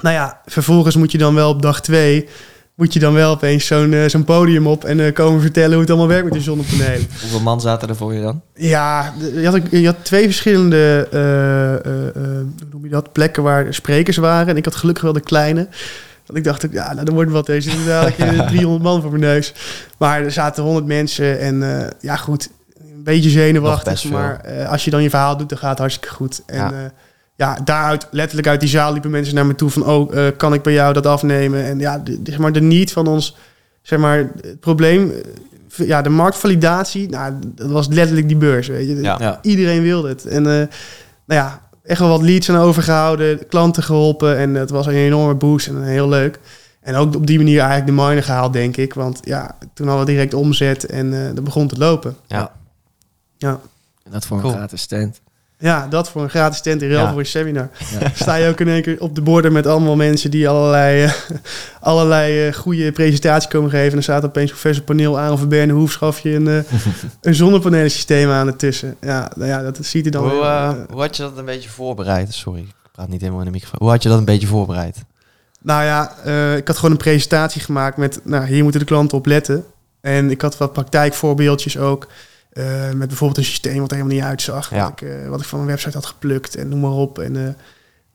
[0.00, 2.28] nou ja, vervolgens moet je dan wel op dag twee...
[2.76, 4.84] moet je dan wel opeens zo'n eh, zo'n podium op...
[4.84, 7.06] en eh, komen vertellen hoe het allemaal werkt met die zonnepanelen.
[7.20, 8.42] Hoeveel man zaten er voor je dan?
[8.54, 14.16] Ja, je had, je had twee verschillende eh, hoe noem je dat, plekken waar sprekers
[14.16, 14.48] waren.
[14.48, 15.68] En ik had gelukkig wel de kleine.
[16.26, 17.68] Want ik dacht, ja, nou, dan wordt wat deze.
[17.68, 19.52] Dan dadelijk eh, 300 man voor mijn neus.
[19.98, 21.40] Maar er zaten 100 mensen.
[21.40, 21.64] En
[22.00, 22.48] ja, goed,
[22.78, 24.04] een beetje zenuwachtig.
[24.10, 26.42] Maar als je dan je verhaal doet, dan gaat het hartstikke goed.
[26.46, 26.92] En Ja.
[27.36, 29.86] Ja, daaruit, letterlijk uit die zaal liepen mensen naar me toe van...
[29.86, 31.64] oh, eh, kan ik bij jou dat afnemen?
[31.64, 33.36] En ja, de, zeg maar, de need van ons...
[33.82, 35.10] zeg maar, het probleem...
[35.10, 38.94] eh, ja, de marktvalidatie, nou, dat was letterlijk die beurs, weet je.
[39.00, 39.16] Ja.
[39.18, 39.38] Ja.
[39.42, 40.24] Iedereen wilde het.
[40.26, 40.66] En eh,
[41.26, 44.36] nou ja, echt wel wat leads aan overgehouden, klanten geholpen.
[44.36, 46.38] En het was een enorme boost en heel leuk.
[46.80, 48.94] En ook op die manier eigenlijk de miner gehaald, denk ik.
[48.94, 52.16] Want ja, toen hadden we direct omzet en eh dat begon te lopen.
[52.26, 52.52] Ja.
[53.36, 53.60] Ja.
[54.10, 54.54] Dat voor een Cool.
[54.54, 55.20] gratis stand.
[55.58, 57.10] Ja, dat voor een gratis tent in ruil Ja.
[57.10, 57.68] voor een seminar.
[58.00, 58.10] Ja.
[58.22, 61.12] Sta je ook in één keer op de borden met allemaal mensen die allerlei, eh,
[61.80, 63.86] allerlei eh, goede presentaties komen geven.
[63.86, 66.58] En dan staat opeens professor Paneel aan of Berne Hoef schaf je een, eh
[67.20, 68.96] een zonnepanelensysteem aan ertussen.
[69.00, 70.22] Ja, nou ja, dat ziet er dan...
[70.28, 72.34] Hoe, hoe had je dat een beetje voorbereid?
[72.34, 73.78] Sorry, ik praat niet helemaal in de microfoon.
[73.82, 75.04] Hoe had je dat een beetje voorbereid?
[75.62, 79.18] Nou ja, eh, ik had gewoon een presentatie gemaakt met, nou, hier moeten de klanten
[79.18, 79.64] op letten.
[80.00, 82.06] En ik had wat praktijkvoorbeeldjes ook.
[82.56, 84.70] Eh, met bijvoorbeeld een systeem wat er helemaal niet uitzag.
[84.70, 84.82] Ja.
[84.82, 87.18] Wat, ik, eh, wat ik van een website had geplukt en noem maar op.
[87.18, 87.42] En eh,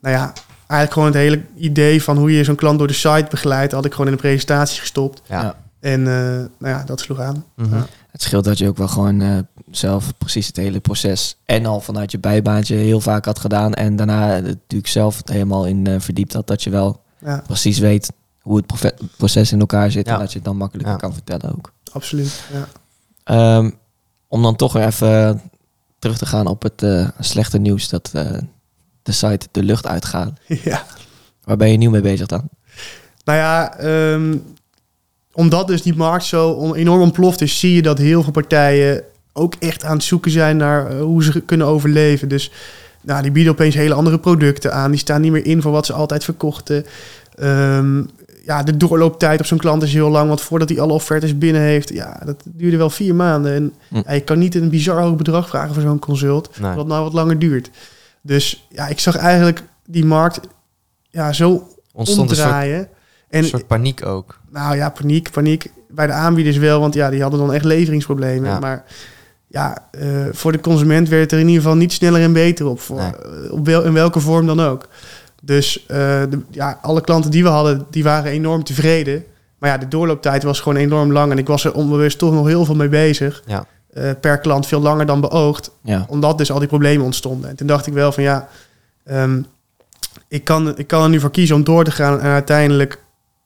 [0.01, 0.33] nou ja,
[0.67, 3.85] eigenlijk gewoon het hele idee van hoe je zo'n klant door de site begeleidt, had
[3.85, 5.21] ik gewoon in de presentatie gestopt.
[5.27, 5.55] Ja.
[5.79, 6.13] En eh,
[6.59, 7.45] nou ja, dat sloeg aan.
[7.55, 7.75] Mhm.
[7.75, 7.85] Ja.
[8.11, 9.37] Het scheelt dat je ook wel gewoon eh,
[9.71, 13.95] zelf precies het hele proces en al vanuit je bijbaantje heel vaak had gedaan en
[13.95, 17.79] daarna het natuurlijk zelf het helemaal in eh, verdiept had, dat je wel Ja, precies
[17.79, 18.11] weet
[18.41, 20.13] hoe het proces in elkaar zit Ja.
[20.13, 20.99] en dat je het dan makkelijker Ja.
[20.99, 21.71] kan vertellen ook.
[21.91, 22.43] absoluut.
[22.53, 22.67] Ja.
[23.23, 23.69] Ehm,
[24.31, 25.41] om dan toch weer even
[25.99, 28.31] terug te gaan op het eh, slechte nieuws dat eh,
[29.03, 30.31] de site de lucht uitgaat.
[30.47, 30.85] ja.
[31.43, 32.49] Waar ben je nieuw mee bezig dan?
[33.23, 34.37] Nou ja, ehm,
[35.33, 39.03] omdat dus die markt zo enorm ontploft is, zie je dat heel veel partijen
[39.33, 42.29] ook echt aan het zoeken zijn naar eh, hoe ze kunnen overleven.
[42.29, 42.51] Dus
[43.01, 44.91] nou, die bieden opeens hele andere producten aan.
[44.91, 46.85] Die staan niet meer in voor wat ze altijd verkochten.
[47.35, 48.03] Ehm,
[48.51, 50.27] ja, de doorlooptijd op zo'n klant is heel lang.
[50.27, 53.53] Want voordat hij alle offertes binnen heeft, ja, dat duurde wel vier maanden.
[53.53, 54.01] En Hm.
[54.05, 56.49] ja, je kan niet een bizar hoog bedrag vragen voor zo'n consult.
[56.59, 56.75] Nee.
[56.75, 57.69] Wat nou wat langer duurt.
[58.21, 60.39] Dus ja, ik zag eigenlijk die markt
[61.09, 62.87] ja, zo Ontstond een soort, omdraaien.
[63.29, 64.39] En een soort paniek ook.
[64.49, 65.71] nou ja, paniek, paniek.
[65.89, 68.49] Bij de aanbieders wel, want ja, die hadden dan echt leveringsproblemen.
[68.49, 68.59] Ja.
[68.59, 68.83] Maar
[69.47, 72.79] ja, eh, voor de consument werd er in ieder geval niet sneller en beter op.
[72.79, 73.15] Voor, Nee.
[73.45, 74.87] eh, op wel, in welke vorm dan ook.
[75.43, 75.97] Dus eh,
[76.29, 79.23] de, ja, alle klanten die we hadden, die waren enorm tevreden.
[79.57, 81.31] Maar ja, de doorlooptijd was gewoon enorm lang.
[81.31, 83.43] En ik was er onbewust toch nog heel veel mee bezig.
[83.45, 83.65] Ja.
[83.93, 87.49] Eh, per klant veel langer dan beoogd Ja, omdat dus al die problemen ontstonden.
[87.49, 88.47] En toen dacht ik wel van ja,
[89.03, 89.41] ehm,
[90.27, 92.99] ik, kan, ik kan er nu voor kiezen om door te gaan en uiteindelijk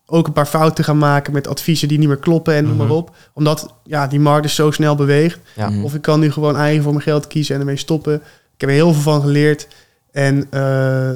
[0.05, 2.75] ook een paar fouten te gaan maken met adviezen die niet meer kloppen en noem
[2.75, 2.87] Mhm.
[2.87, 3.15] maar op.
[3.33, 5.39] Omdat ja, die markt dus zo snel beweegt.
[5.55, 5.69] Ja.
[5.69, 5.83] Mhm.
[5.83, 8.13] Of ik kan nu gewoon eigen voor mijn geld kiezen en ermee stoppen.
[8.15, 9.67] Ik heb er heel veel van geleerd.
[10.11, 10.59] En eh,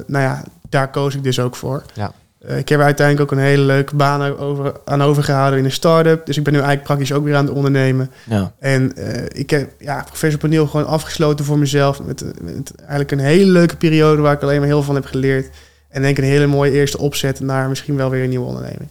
[0.07, 1.83] nou ja, daar koos ik dus ook voor.
[1.93, 2.11] Ja.
[2.39, 6.25] Eh, ik heb uiteindelijk ook een hele leuke baan over, aan overgehouden in een start-up.
[6.25, 8.11] Dus ik ben nu eigenlijk praktisch ook weer aan het ondernemen.
[8.23, 8.53] ja.
[8.59, 12.03] En eh, ik heb ja, Professor Paneel gewoon afgesloten voor mezelf.
[12.03, 15.05] Met, met eigenlijk een hele leuke periode waar ik alleen maar heel veel van heb
[15.05, 15.49] geleerd.
[15.89, 18.89] En denk een hele mooie eerste opzet naar misschien wel weer een nieuwe onderneming.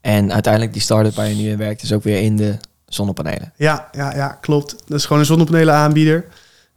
[0.00, 3.52] En uiteindelijk die start-up waar je nu in werkt is ook weer in de zonnepanelen.
[3.56, 4.76] Ja, ja, ja, klopt.
[4.86, 6.24] Dat is gewoon een zonnepanelen aanbieder.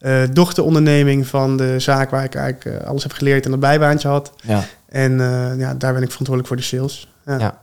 [0.03, 4.07] Eh, dochteronderneming van de zaak waar ik eigenlijk eh, alles heb geleerd en een bijbaantje
[4.07, 4.31] had.
[4.41, 4.63] Ja.
[4.85, 7.13] En eh, ja, daar ben ik verantwoordelijk voor de sales.
[7.25, 7.37] Ja.
[7.39, 7.61] Ja.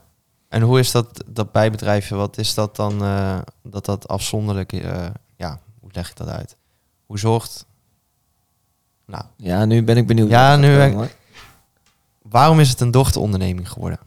[0.49, 5.05] En hoe is dat, dat bijbedrijfje, wat is dat dan, eh, dat dat afzonderlijk, eh,
[5.35, 6.55] ja, hoe leg ik dat uit?
[7.05, 7.65] Hoe zorgt,
[9.05, 10.29] nou, ja, nu ben ik benieuwd.
[10.29, 11.09] Ja, nu ben
[12.21, 13.99] waarom is het een dochteronderneming geworden?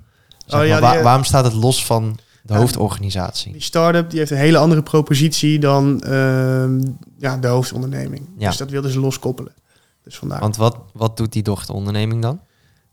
[0.46, 3.52] Zeg Oh, ja, maar, wa- die- waarom staat het los van de Ja, hoofdorganisatie?
[3.52, 6.80] Die start-up die heeft een hele andere propositie dan ehm,
[7.18, 8.28] ja, de hoofdonderneming.
[8.38, 8.48] Ja.
[8.48, 9.52] Dus dat wilden ze loskoppelen.
[10.02, 10.40] Dus vandaar.
[10.40, 12.40] Want wat, wat doet die dochteronderneming dan?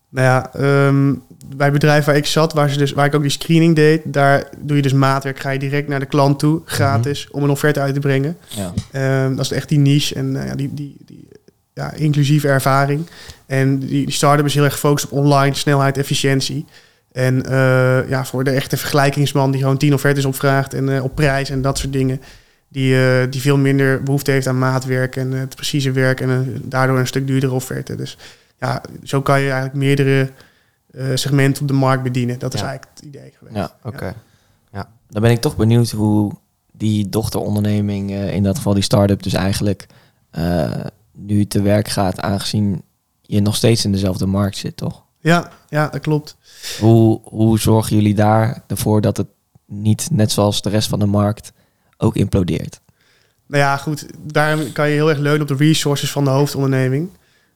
[0.09, 1.13] Nou ja, ehm,
[1.55, 4.01] bij het bedrijf waar ik zat, waar, ze dus, waar ik ook die screening deed,
[4.05, 5.39] daar doe je dus maatwerk.
[5.39, 8.37] Ga je direct naar de klant toe, gratis, om een offerte uit te brengen.
[8.47, 8.73] Ja.
[8.91, 11.27] Ehm, dat is echt die niche en eh, ja, die, die, die
[11.73, 13.05] ja, inclusieve ervaring.
[13.45, 16.65] En die, die start-up is heel erg gefocust op online, snelheid, efficiëntie.
[17.11, 21.15] En eh, ja, voor de echte vergelijkingsman die gewoon tien offertes opvraagt en eh, op
[21.15, 22.21] prijs en dat soort dingen.
[22.67, 26.61] Die, eh, die veel minder behoefte heeft aan maatwerk en het precieze werk en een,
[26.63, 27.95] daardoor een stuk duurdere offerte.
[27.95, 28.17] Dus
[28.59, 30.29] ja, zo kan je eigenlijk meerdere
[31.13, 32.39] segmenten op de markt bedienen.
[32.39, 32.67] Dat is Ja.
[32.67, 33.55] eigenlijk het idee geweest.
[33.55, 34.13] Ja, Oké.
[35.09, 36.31] Dan ben ik toch benieuwd hoe
[36.71, 39.87] die dochteronderneming, in dat geval die start-up, dus eigenlijk
[41.11, 42.81] nu te werk gaat, aangezien
[43.21, 45.00] je nog steeds in dezelfde markt zit, toch?
[45.21, 46.37] Ja, ja, dat klopt.
[46.79, 49.27] Hoe, hoe zorgen jullie daar ervoor dat het
[49.65, 51.51] niet, net zoals de rest van de markt,
[51.97, 52.81] ook implodeert?
[53.47, 57.09] Nou ja, goed, daar kan je heel erg leunen op de resources van de hoofdonderneming.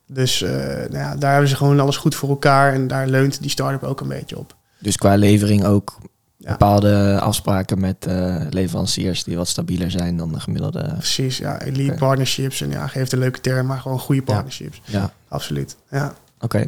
[0.08, 3.42] Dus eh, nou ja, daar hebben ze gewoon alles goed voor elkaar en daar leunt
[3.42, 4.56] die start-up ook een beetje op.
[4.80, 5.98] Dus qua levering ook
[6.38, 6.52] Ja.
[6.52, 10.94] bepaalde afspraken met eh, leveranciers die wat stabieler zijn dan de gemiddelde.
[10.94, 14.82] Precies, ja, elite partnerships en ja, geeft een leuke term, maar gewoon goede partnerships.
[14.86, 16.14] Ja, Absoluut, ja.
[16.40, 16.66] oké.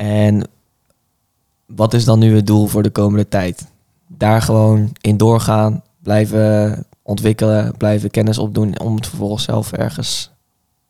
[0.00, 0.48] En
[1.66, 3.66] wat is dan nu het doel voor de komende tijd?
[4.06, 10.30] Daar gewoon in doorgaan, blijven ontwikkelen, blijven kennis opdoen om het vervolgens zelf ergens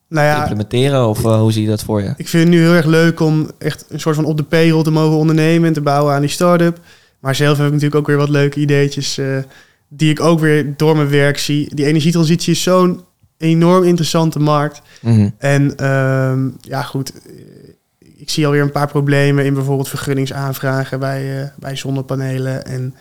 [0.08, 1.08] Nou te ja, implementeren?
[1.08, 2.14] Of eh, hoe zie je dat voor je?
[2.16, 4.82] ik vind het nu heel erg leuk om echt een soort van op de payroll
[4.82, 6.80] te mogen ondernemen en te bouwen aan die start-up.
[7.20, 9.26] Maar zelf heb ik natuurlijk ook weer wat leuke ideetjes eh,
[9.88, 11.74] die ik ook weer door mijn werk zie.
[11.74, 13.00] Die energietransitie is zo'n
[13.36, 14.82] enorm interessante markt.
[15.00, 15.28] Mhm.
[15.38, 17.12] En ehm, ja, goed.
[18.30, 22.64] Ik zie alweer een paar problemen in bijvoorbeeld vergunningsaanvragen bij, eh, bij zonnepanelen.
[22.64, 22.94] En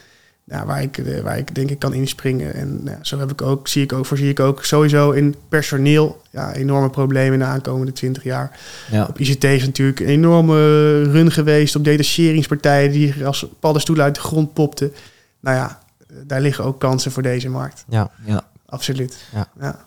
[0.44, 2.54] ja, waar, ik, eh, waar ik denk ik kan inspringen.
[2.54, 6.22] En ja, zo heb ik ook, zie ik ook, voorzie ik ook sowieso in personeel
[6.30, 8.60] ja, enorme problemen in de aankomende 20 jaar.
[8.92, 9.06] Ja.
[9.06, 14.22] Op ICT is natuurlijk een enorme run geweest op detacheringspartijen die als paddenstoelen uit de
[14.22, 14.94] grond popten.
[15.40, 17.86] Nou ja, eh, daar liggen ook kansen voor deze markt.
[17.90, 18.48] Ja, ja.
[18.66, 19.18] Absoluut.
[19.34, 19.48] Ja.
[19.60, 19.86] ja.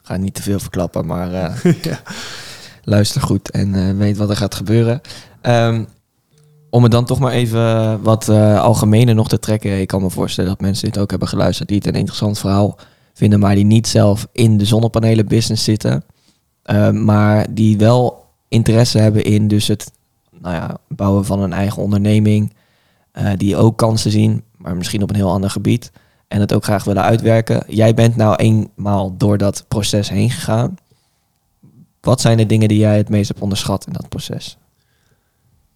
[0.00, 1.30] Ik ga niet te veel verklappen, maar
[1.82, 2.02] ja.
[2.90, 5.00] Luister goed en eh, weet wat er gaat gebeuren.
[5.40, 5.84] Ehm,
[6.70, 9.80] om het dan toch maar even wat eh algemener nog te trekken.
[9.80, 12.78] Ik kan me voorstellen dat mensen dit ook hebben geluisterd die het een interessant verhaal
[13.14, 16.04] vinden, maar die niet zelf in de zonnepanelen business zitten.
[16.62, 19.92] Ehm, maar die wel interesse hebben in dus het
[20.40, 22.52] nou ja, bouwen van een eigen onderneming.
[23.12, 25.92] eh, die ook kansen zien, maar misschien op een heel ander gebied.
[26.28, 27.62] En het ook graag willen uitwerken.
[27.66, 30.74] Jij bent nou eenmaal door dat proces heen gegaan.
[32.00, 34.58] Wat zijn de dingen die jij het meest hebt onderschat in dat proces?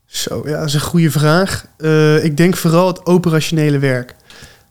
[0.06, 1.66] Zo, ja, dat is een goede vraag.
[1.76, 4.14] Eh, ik denk vooral het operationele werk.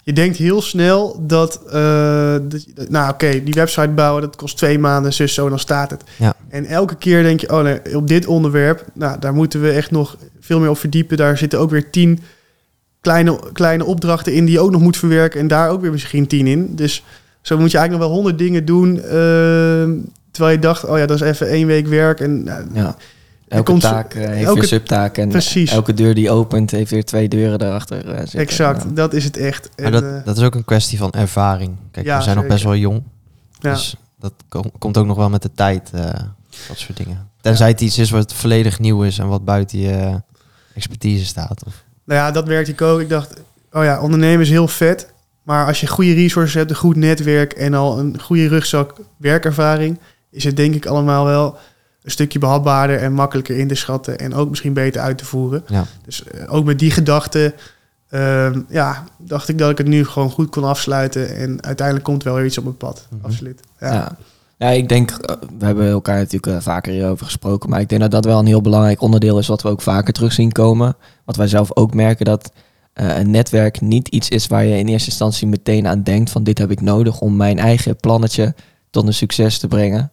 [0.03, 4.79] Je denkt heel snel dat, eh, dat nou oké, die website bouwen, dat kost twee
[4.79, 6.03] maanden, zus, zo, dan staat het.
[6.17, 6.35] Ja.
[6.49, 9.91] En elke keer denk je, oh nee, op dit onderwerp, nou, daar moeten we echt
[9.91, 11.17] nog veel meer op verdiepen.
[11.17, 12.19] Daar zitten ook weer tien
[13.01, 15.39] kleine, kleine opdrachten in die je ook nog moet verwerken.
[15.39, 16.75] En daar ook weer misschien tien in.
[16.75, 17.03] Dus
[17.41, 19.01] zo moet je eigenlijk nog wel honderd dingen doen.
[19.01, 19.89] eh,
[20.33, 22.19] terwijl je dacht, oh ja, dat is even één week werk.
[22.19, 22.95] En nou, Ja.
[23.47, 25.71] Elke komt- taak eh, heeft elke- weer subtaak en Precies.
[25.71, 28.39] elke deur die opent heeft weer twee deuren daarachter eh, zitten.
[28.39, 29.69] exact, dat is het echt.
[29.75, 31.75] maar En, dat, eh, dat is ook een kwestie van ervaring.
[31.91, 33.03] Kijk, Ja, we zijn nog best wel jong.
[33.59, 33.71] ja.
[33.73, 36.03] Dus dat kom- komt ook nog wel met de tijd, eh,
[36.67, 37.29] dat soort dingen.
[37.41, 40.21] Tenzij het iets is wat volledig nieuw is en wat buiten je
[40.75, 41.63] expertise staat.
[41.65, 42.99] Of, Nou ja, dat werkte ik ook.
[42.99, 43.33] Ik dacht,
[43.71, 45.11] oh ja, ondernemen is heel vet.
[45.43, 49.99] Maar als je goede resources hebt, een goed netwerk en al een goede rugzak werkervaring,
[50.33, 51.57] is het denk ik allemaal wel
[52.03, 55.63] een stukje behapbaarder en makkelijker in te schatten en ook misschien beter uit te voeren.
[55.67, 55.85] ja.
[56.05, 57.53] Dus eh, ook met die gedachte,
[58.09, 62.23] ehm, ja, dacht ik dat ik het nu gewoon goed kon afsluiten en uiteindelijk komt
[62.23, 63.07] wel weer iets op mijn pad.
[63.09, 63.25] Mhm.
[63.25, 63.59] Absoluut.
[63.79, 63.93] Ja.
[63.93, 64.15] Ja.
[64.57, 68.01] Ja, ik denk, eh, we hebben elkaar natuurlijk eh, vaker hierover gesproken, maar ik denk
[68.01, 70.95] dat dat wel een heel belangrijk onderdeel is wat we ook vaker terug zien komen.
[71.25, 72.51] Wat wij zelf ook merken dat
[72.93, 76.57] een netwerk niet iets is waar je in eerste instantie meteen aan denkt van dit
[76.57, 78.53] heb ik nodig om mijn eigen plannetje
[78.89, 80.11] tot een succes te brengen.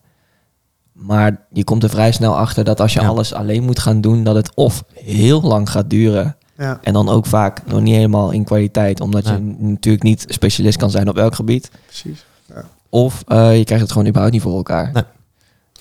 [1.06, 3.06] Maar je komt er vrij snel achter dat als je Ja.
[3.06, 6.78] alles alleen moet gaan doen, dat het of heel lang gaat duren Ja.
[6.82, 10.90] en dan ook vaak nog niet helemaal in kwaliteit, omdat je natuurlijk niet specialist kan
[10.90, 11.70] zijn op elk gebied.
[11.86, 12.24] precies.
[12.88, 14.90] Of eh, je krijgt het gewoon überhaupt niet voor elkaar.
[14.92, 15.02] Nee.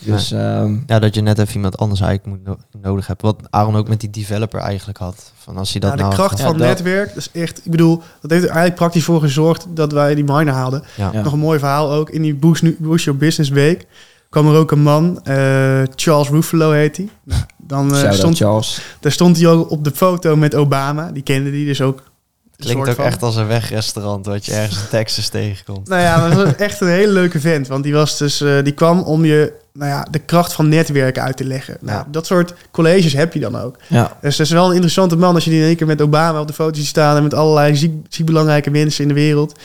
[0.05, 3.21] Dus ehm, ja, dat je net even iemand anders eigenlijk moet no- nodig hebt.
[3.21, 5.31] Wat Aaron ook met die developer eigenlijk had.
[5.37, 7.95] Van als hij dat Ja, de nou kracht van netwerk, dat is echt, ik bedoel,
[8.21, 10.83] dat heeft er eigenlijk praktisch voor gezorgd dat wij die miner haalden.
[10.97, 11.09] Ja.
[11.13, 11.21] Ja.
[11.21, 12.09] Nog een mooi verhaal ook.
[12.09, 13.87] In die Boost, Nu- Boost Your Business Week
[14.29, 17.09] kwam er ook een man, eh, Charles Ruffalo heet hij.
[17.23, 18.81] Nou, dan eh, stond, Charles.
[18.99, 21.11] daar stond hij ook op de foto met Obama.
[21.11, 22.07] Die kende die dus ook.
[22.55, 23.05] Klinkt ook van.
[23.05, 25.87] echt als een wegrestaurant wat je ergens in Texas tegenkomt.
[25.87, 27.67] Nou ja, maar dat was echt een hele leuke vent.
[27.67, 31.23] Want die, was dus, eh, die kwam om je nou ja, de kracht van netwerken
[31.23, 31.77] uit te leggen.
[31.81, 32.07] Nou, Ja.
[32.11, 33.75] Dat soort colleges heb je dan ook.
[33.87, 34.17] Ja.
[34.21, 36.39] Dus dat is wel een interessante man als je die in één keer met Obama
[36.41, 39.59] op de foto ziet staan en met allerlei ziek, ziek belangrijke mensen in de wereld.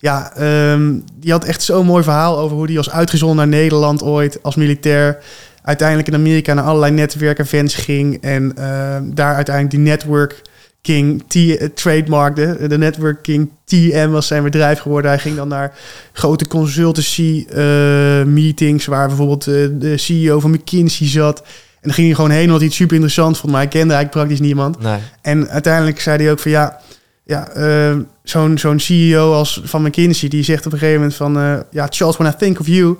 [0.00, 4.02] Ja, ehm, die had echt zo'n mooi verhaal over hoe die was uitgezonden naar Nederland
[4.02, 5.18] ooit als militair.
[5.62, 10.42] Uiteindelijk in Amerika naar allerlei netwerkevents ging en ehm, daar uiteindelijk die network
[10.82, 12.68] King T eh, trademarkte.
[12.68, 15.10] De Network King TM was zijn bedrijf geworden.
[15.10, 15.72] Hij ging dan naar
[16.12, 21.38] grote consultancy eh, meetings waar bijvoorbeeld eh, de CEO van McKinsey zat.
[21.40, 23.52] En dan ging hij gewoon heen omdat hij het super interessant vond.
[23.52, 24.80] Maar hij kende eigenlijk praktisch niemand.
[24.82, 24.98] Nee.
[25.22, 26.80] En uiteindelijk zei hij ook van ja,
[27.30, 31.38] ja, eh, zo'n zo'n CEO als van McKinsey, die zegt op een gegeven moment van...
[31.38, 32.96] eh, ja, Charles, when I think of you...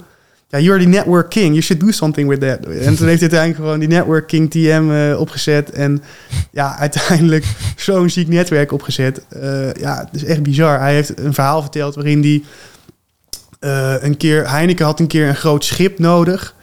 [0.49, 1.49] Ja, you're the network king.
[1.49, 2.59] You should do something with that.
[2.59, 5.71] En toen heeft hij uiteindelijk gewoon die network king TM eh, opgezet.
[5.71, 6.03] En
[6.51, 7.45] ja, uiteindelijk
[7.77, 9.27] zo'n ziek netwerk opgezet.
[9.29, 10.79] Eh, ja, het is echt bizar.
[10.81, 12.45] Hij heeft een verhaal verteld waarin
[13.61, 14.51] eh, een keer...
[14.51, 16.55] Heineken had een keer een groot schip nodig...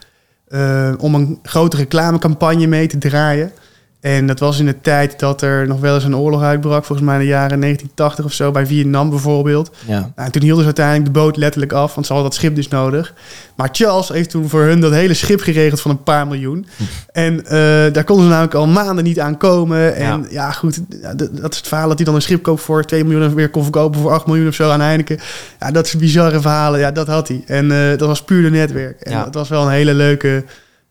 [0.98, 3.52] om een grote reclamecampagne mee te draaien.
[4.00, 6.84] En dat was in de tijd dat er nog wel eens een oorlog uitbrak.
[6.84, 9.70] Volgens mij in de jaren 1980 of zo, bij Vietnam bijvoorbeeld.
[9.86, 9.98] Ja.
[10.00, 12.54] Nou, en toen hielden ze uiteindelijk de boot letterlijk af, want ze hadden dat schip
[12.54, 13.14] dus nodig.
[13.56, 16.66] Maar Charles heeft toen voor hun dat hele schip geregeld van een paar miljoen.
[17.12, 17.50] En eh,
[17.92, 19.94] daar konden ze namelijk al maanden niet aan komen.
[19.94, 22.84] En ja, goed, ja, dat is het verhaal dat hij dan een schip koopt voor
[22.84, 25.18] 2 miljoen en weer kon verkopen voor 8 miljoen of zo aan Heineken.
[25.60, 26.80] Ja, dat is bizarre verhalen.
[26.80, 27.42] Ja, dat had hij.
[27.46, 29.00] En eh, dat was puur de netwerk.
[29.00, 29.24] En Ja.
[29.24, 30.44] dat was wel een hele leuke,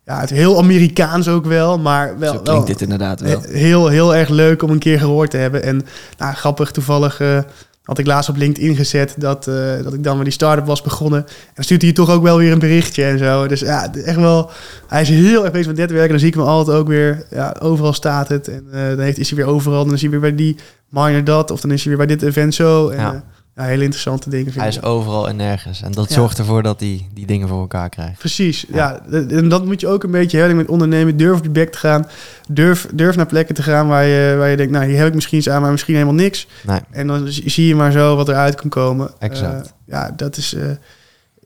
[0.08, 3.42] ja, het heel Amerikaans ook wel, maar wel, Zo klinkt wel dit inderdaad wel.
[3.42, 5.64] He- Heel, heel erg leuk om een keer gehoord te hebben.
[5.64, 5.86] En
[6.18, 7.40] nou, grappig, toevallig eh,
[7.84, 10.82] had ik laatst op LinkedIn gezet dat, eh, dat ik dan met die start-up was
[10.82, 11.20] begonnen.
[11.28, 13.48] En dan stuurt hij toch ook wel weer een berichtje en zo.
[13.48, 14.50] Dus ja, echt wel,
[14.88, 16.06] hij is heel erg bezig met netwerken.
[16.06, 18.48] En dan zie ik hem altijd ook weer, ja, overal staat het.
[18.48, 19.86] En eh, dan heeft, is hij weer overal.
[19.86, 20.56] Dan is hij weer bij die
[20.90, 21.52] miner dat.
[21.52, 22.90] Of dan is hij weer bij dit event zo.
[22.90, 23.24] En, Ja.
[23.58, 23.64] Ja.
[23.64, 24.78] hele interessante dingen vind Hij ik.
[24.78, 25.82] is overal en nergens.
[25.82, 26.16] En dat Ja.
[26.16, 28.20] zorgt ervoor dat hij die dingen voor elkaar krijgt.
[28.20, 29.00] Precies, ja.
[29.30, 31.18] En dat moet je ook een beetje hebben met ondernemen.
[31.18, 32.08] Durf op je bek te gaan.
[32.50, 34.72] Durf, durf naar plekken te gaan waar je, waar je denkt...
[34.72, 36.48] nou, hier heb ik misschien iets aan, maar misschien helemaal niks.
[36.66, 36.80] Nee.
[36.92, 39.12] En dan zie zie je maar zo wat eruit kan komen.
[39.20, 39.66] Exact.
[39.66, 40.54] Eh, ja, dat is...
[40.54, 40.66] eh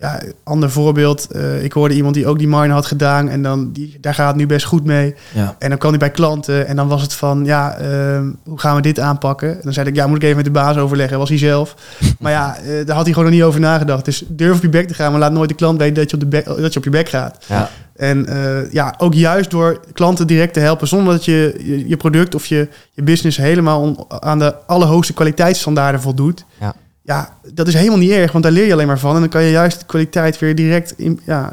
[0.02, 1.28] ja, ander voorbeeld.
[1.32, 3.30] eh, ik hoorde iemand die ook die mine had gedaan.
[3.30, 5.16] En dan, die, daar gaat het nu best goed mee.
[5.34, 5.56] Ja.
[5.60, 6.68] En dan kwam hij bij klanten.
[6.68, 9.50] En dan was het van, ja, ehm, hoe gaan we dit aanpakken?
[9.50, 11.18] En dan zei ik, ja, moet ik even met de baas overleggen.
[11.18, 11.76] Was hij zelf.
[12.20, 14.06] maar ja, eh, daar had hij gewoon nog niet over nagedacht.
[14.06, 15.12] Dus durf op je bek te gaan.
[15.12, 16.90] Maar laat nooit de klant weten dat je op, de bek, dat je, op je
[16.90, 17.46] bek gaat.
[17.48, 17.70] Ja.
[17.96, 21.98] En eh, ja, ook juist door klanten direct te helpen, zonder dat je je, je
[21.98, 26.46] product of je, je business helemaal on- aan de allerhoogste kwaliteitsstandaarden voldoet.
[26.60, 26.74] Ja.
[27.04, 29.14] Ja, dat is helemaal niet erg, want daar leer je alleen maar van.
[29.14, 31.50] En dan kan je juist de kwaliteit weer direct in, ja,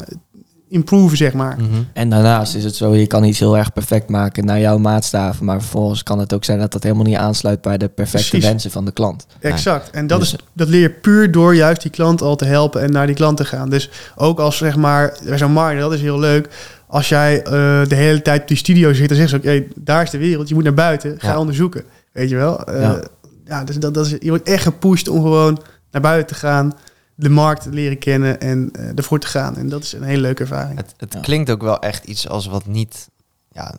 [0.68, 1.56] improven, zeg maar.
[1.58, 1.68] Mhm.
[1.92, 5.44] En daarnaast is het zo, je kan iets heel erg perfect maken naar jouw maatstaven.
[5.44, 8.48] Maar vervolgens kan het ook zijn dat dat helemaal niet aansluit bij de perfecte Precies.
[8.48, 9.26] wensen van de klant.
[9.40, 9.90] Exact.
[9.90, 12.80] En dat, Dus- is, dat leer je puur door juist die klant al te helpen
[12.82, 13.70] en naar die klant te gaan.
[13.70, 16.48] Dus ook als zeg maar, bij zo'n markt, dat is heel leuk.
[16.86, 17.50] Als jij eh,
[17.88, 20.18] de hele tijd op die studio zit, dan zeggen ze ook, hey, daar is de
[20.18, 21.38] wereld, je moet naar buiten, ga Ja.
[21.38, 21.82] onderzoeken.
[22.12, 22.64] Weet je wel?
[22.64, 23.00] Eh, Ja.
[23.48, 23.64] Ja.
[23.64, 26.72] dus dat, dat is, je wordt echt gepusht om gewoon naar buiten te gaan,
[27.14, 29.56] de markt te leren kennen en eh, ervoor te gaan.
[29.56, 30.76] En dat is een hele leuke ervaring.
[30.78, 31.20] Het, het Ja.
[31.20, 33.08] klinkt ook wel echt iets als wat niet...
[33.50, 33.74] Ja,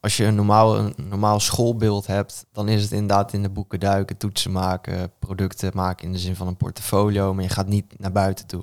[0.00, 3.80] als je een normaal, een normaal schoolbeeld hebt, dan is het inderdaad in de boeken
[3.80, 7.84] duiken, toetsen maken, producten maken in de zin van een portfolio, maar je gaat niet
[7.98, 8.62] naar buiten toe.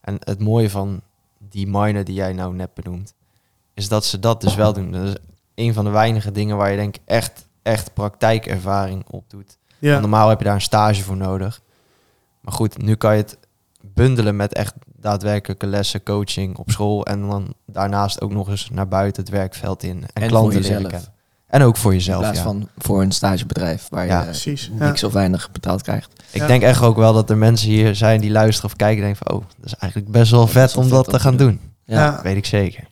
[0.00, 1.00] En het mooie van
[1.38, 3.14] die miner die jij nou net benoemt,
[3.74, 4.90] is dat ze dat dus wel doen.
[4.92, 5.14] Dat is
[5.54, 9.58] een van de weinige dingen waar je denk ik echt, echt praktijkervaring op doet.
[9.84, 11.60] Ja, normaal heb je daar een stage voor nodig.
[12.40, 13.38] Maar goed, nu kan je het
[13.94, 17.06] bundelen met echt daadwerkelijke lessen, coaching op school.
[17.06, 20.02] En dan daarnaast ook nog eens naar buiten het werkveld in.
[20.12, 21.12] En, En klanten voor leren kennen.
[21.46, 22.44] En ook voor In jezelf, plaats ja.
[22.44, 24.70] van voor een stagebedrijf waar Ja, je precies.
[24.78, 24.86] Ja.
[24.86, 26.12] niks of weinig betaald krijgt.
[26.30, 26.46] Ik Ja.
[26.46, 29.26] denk echt ook wel dat er mensen hier zijn die luisteren of kijken en denken
[29.26, 29.36] van...
[29.36, 31.46] Oh, dat is eigenlijk best wel vet om vet dat te gaan doen.
[31.48, 31.60] doen.
[31.84, 32.00] Ja.
[32.04, 32.20] Ja.
[32.22, 32.84] Weet ik zeker.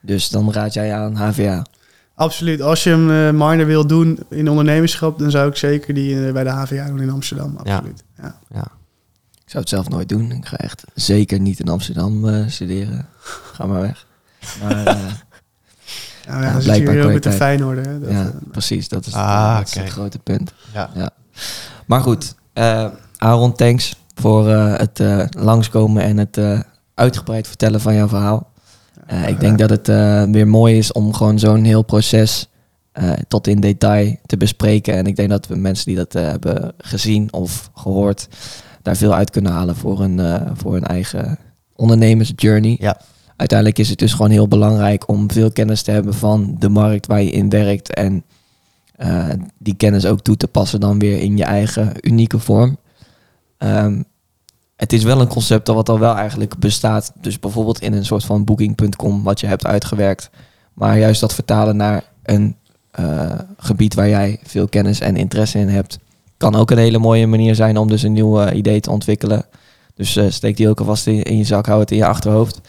[0.00, 1.62] Dus dan raad jij aan HVA.
[2.22, 2.60] Absoluut.
[2.62, 6.32] Als je een eh, minor wil doen in ondernemerschap, dan zou ik zeker die eh,
[6.32, 7.58] bij de HVA doen in Amsterdam.
[7.64, 7.74] Ja.
[7.76, 8.04] Absoluut.
[8.22, 8.38] Ja.
[8.50, 8.66] Ja.
[9.44, 10.32] Ik zou het zelf nooit doen.
[10.32, 13.06] Ik ga echt zeker niet in Amsterdam eh, studeren.
[13.52, 14.06] Ga maar weg.
[14.62, 14.96] Maar eh,
[16.26, 17.34] Ja, Ja, dan zit je blijkbaar weer ook met de kwaliteit.
[17.34, 17.86] Feyenoord.
[17.86, 18.00] Hè?
[18.00, 18.88] Dat, ja, precies.
[18.88, 19.82] Dat is, Ah, dat is oké.
[19.84, 20.52] het grote punt.
[20.72, 21.10] Ja.
[21.86, 26.60] Maar goed, eh, Aaron, thanks voor eh, het eh, langskomen en het eh,
[26.94, 28.51] uitgebreid vertellen van jouw verhaal.
[29.06, 32.48] Eh, ik denk dat het eh, weer mooi is om gewoon zo'n heel proces
[32.92, 34.94] eh, tot in detail te bespreken.
[34.94, 38.28] En ik denk dat we mensen die dat hebben gezien of gehoord,
[38.82, 41.38] daar veel uit kunnen halen voor hun, voor hun eigen
[41.76, 42.76] ondernemersjourney.
[42.80, 43.00] Ja.
[43.36, 47.06] Uiteindelijk is het dus gewoon heel belangrijk om veel kennis te hebben van de markt
[47.06, 47.94] waar je in werkt.
[47.94, 48.24] En
[49.58, 52.78] die kennis ook toe te passen dan weer in je eigen unieke vorm.
[53.58, 54.02] Ehm,
[54.82, 57.12] het is wel een concept dat wat al wel eigenlijk bestaat.
[57.20, 60.30] Dus bijvoorbeeld in een soort van booking.com wat je hebt uitgewerkt.
[60.72, 62.56] Maar juist dat vertalen naar een
[62.90, 65.98] eh, gebied waar jij veel kennis en interesse in hebt.
[66.36, 69.44] Kan ook een hele mooie manier zijn om dus een nieuw eh, idee te ontwikkelen.
[69.94, 72.60] Dus eh, steek die ook alvast in, in je zak, hou het in je achterhoofd.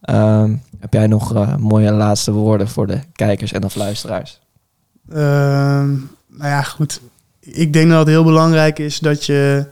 [0.00, 4.40] Ehm, heb jij nog mooie laatste woorden voor de kijkers en of luisteraars?
[5.08, 5.90] Ehm,
[6.26, 7.00] nou ja, goed.
[7.40, 9.66] Ik denk dat het heel belangrijk is dat je,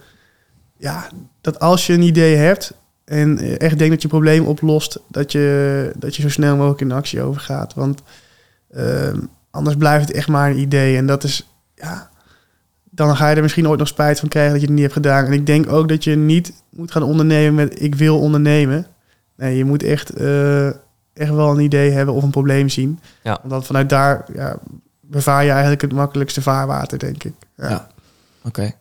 [0.76, 1.08] ja,
[1.44, 2.72] dat als je een idee hebt
[3.04, 6.80] en echt denkt dat je een probleem oplost, dat je, dat je zo snel mogelijk
[6.80, 7.74] in actie overgaat.
[7.74, 8.02] Want
[8.70, 9.18] ehm,
[9.50, 10.96] anders blijft het echt maar een idee.
[10.96, 12.10] En dat is, ja,
[12.90, 14.96] dan ga je er misschien ooit nog spijt van krijgen dat je het niet hebt
[14.96, 15.24] gedaan.
[15.24, 18.86] En ik denk ook dat je niet moet gaan ondernemen met ik wil ondernemen.
[19.36, 20.66] Nee, je moet echt, eh,
[21.12, 23.00] echt wel een idee hebben of een probleem zien.
[23.22, 23.38] Ja.
[23.42, 24.56] Want vanuit daar ja,
[25.00, 27.34] bevaar je eigenlijk het makkelijkste vaarwater, denk ik.
[27.56, 27.68] Ja.
[27.68, 27.88] Ja.
[28.44, 28.72] Oké,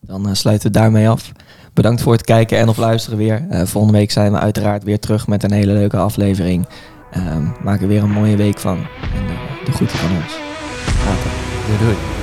[0.00, 1.32] dan eh, sluiten we daarmee af.
[1.74, 3.46] Bedankt voor het kijken en of luisteren weer.
[3.50, 6.66] Eh, volgende week zijn we uiteraard weer terug met een hele leuke aflevering.
[7.10, 8.76] Ehm maak er weer een mooie week van.
[8.76, 10.38] En eh, de groeten van ons.
[11.04, 11.30] Later.
[11.66, 12.21] Doei doei.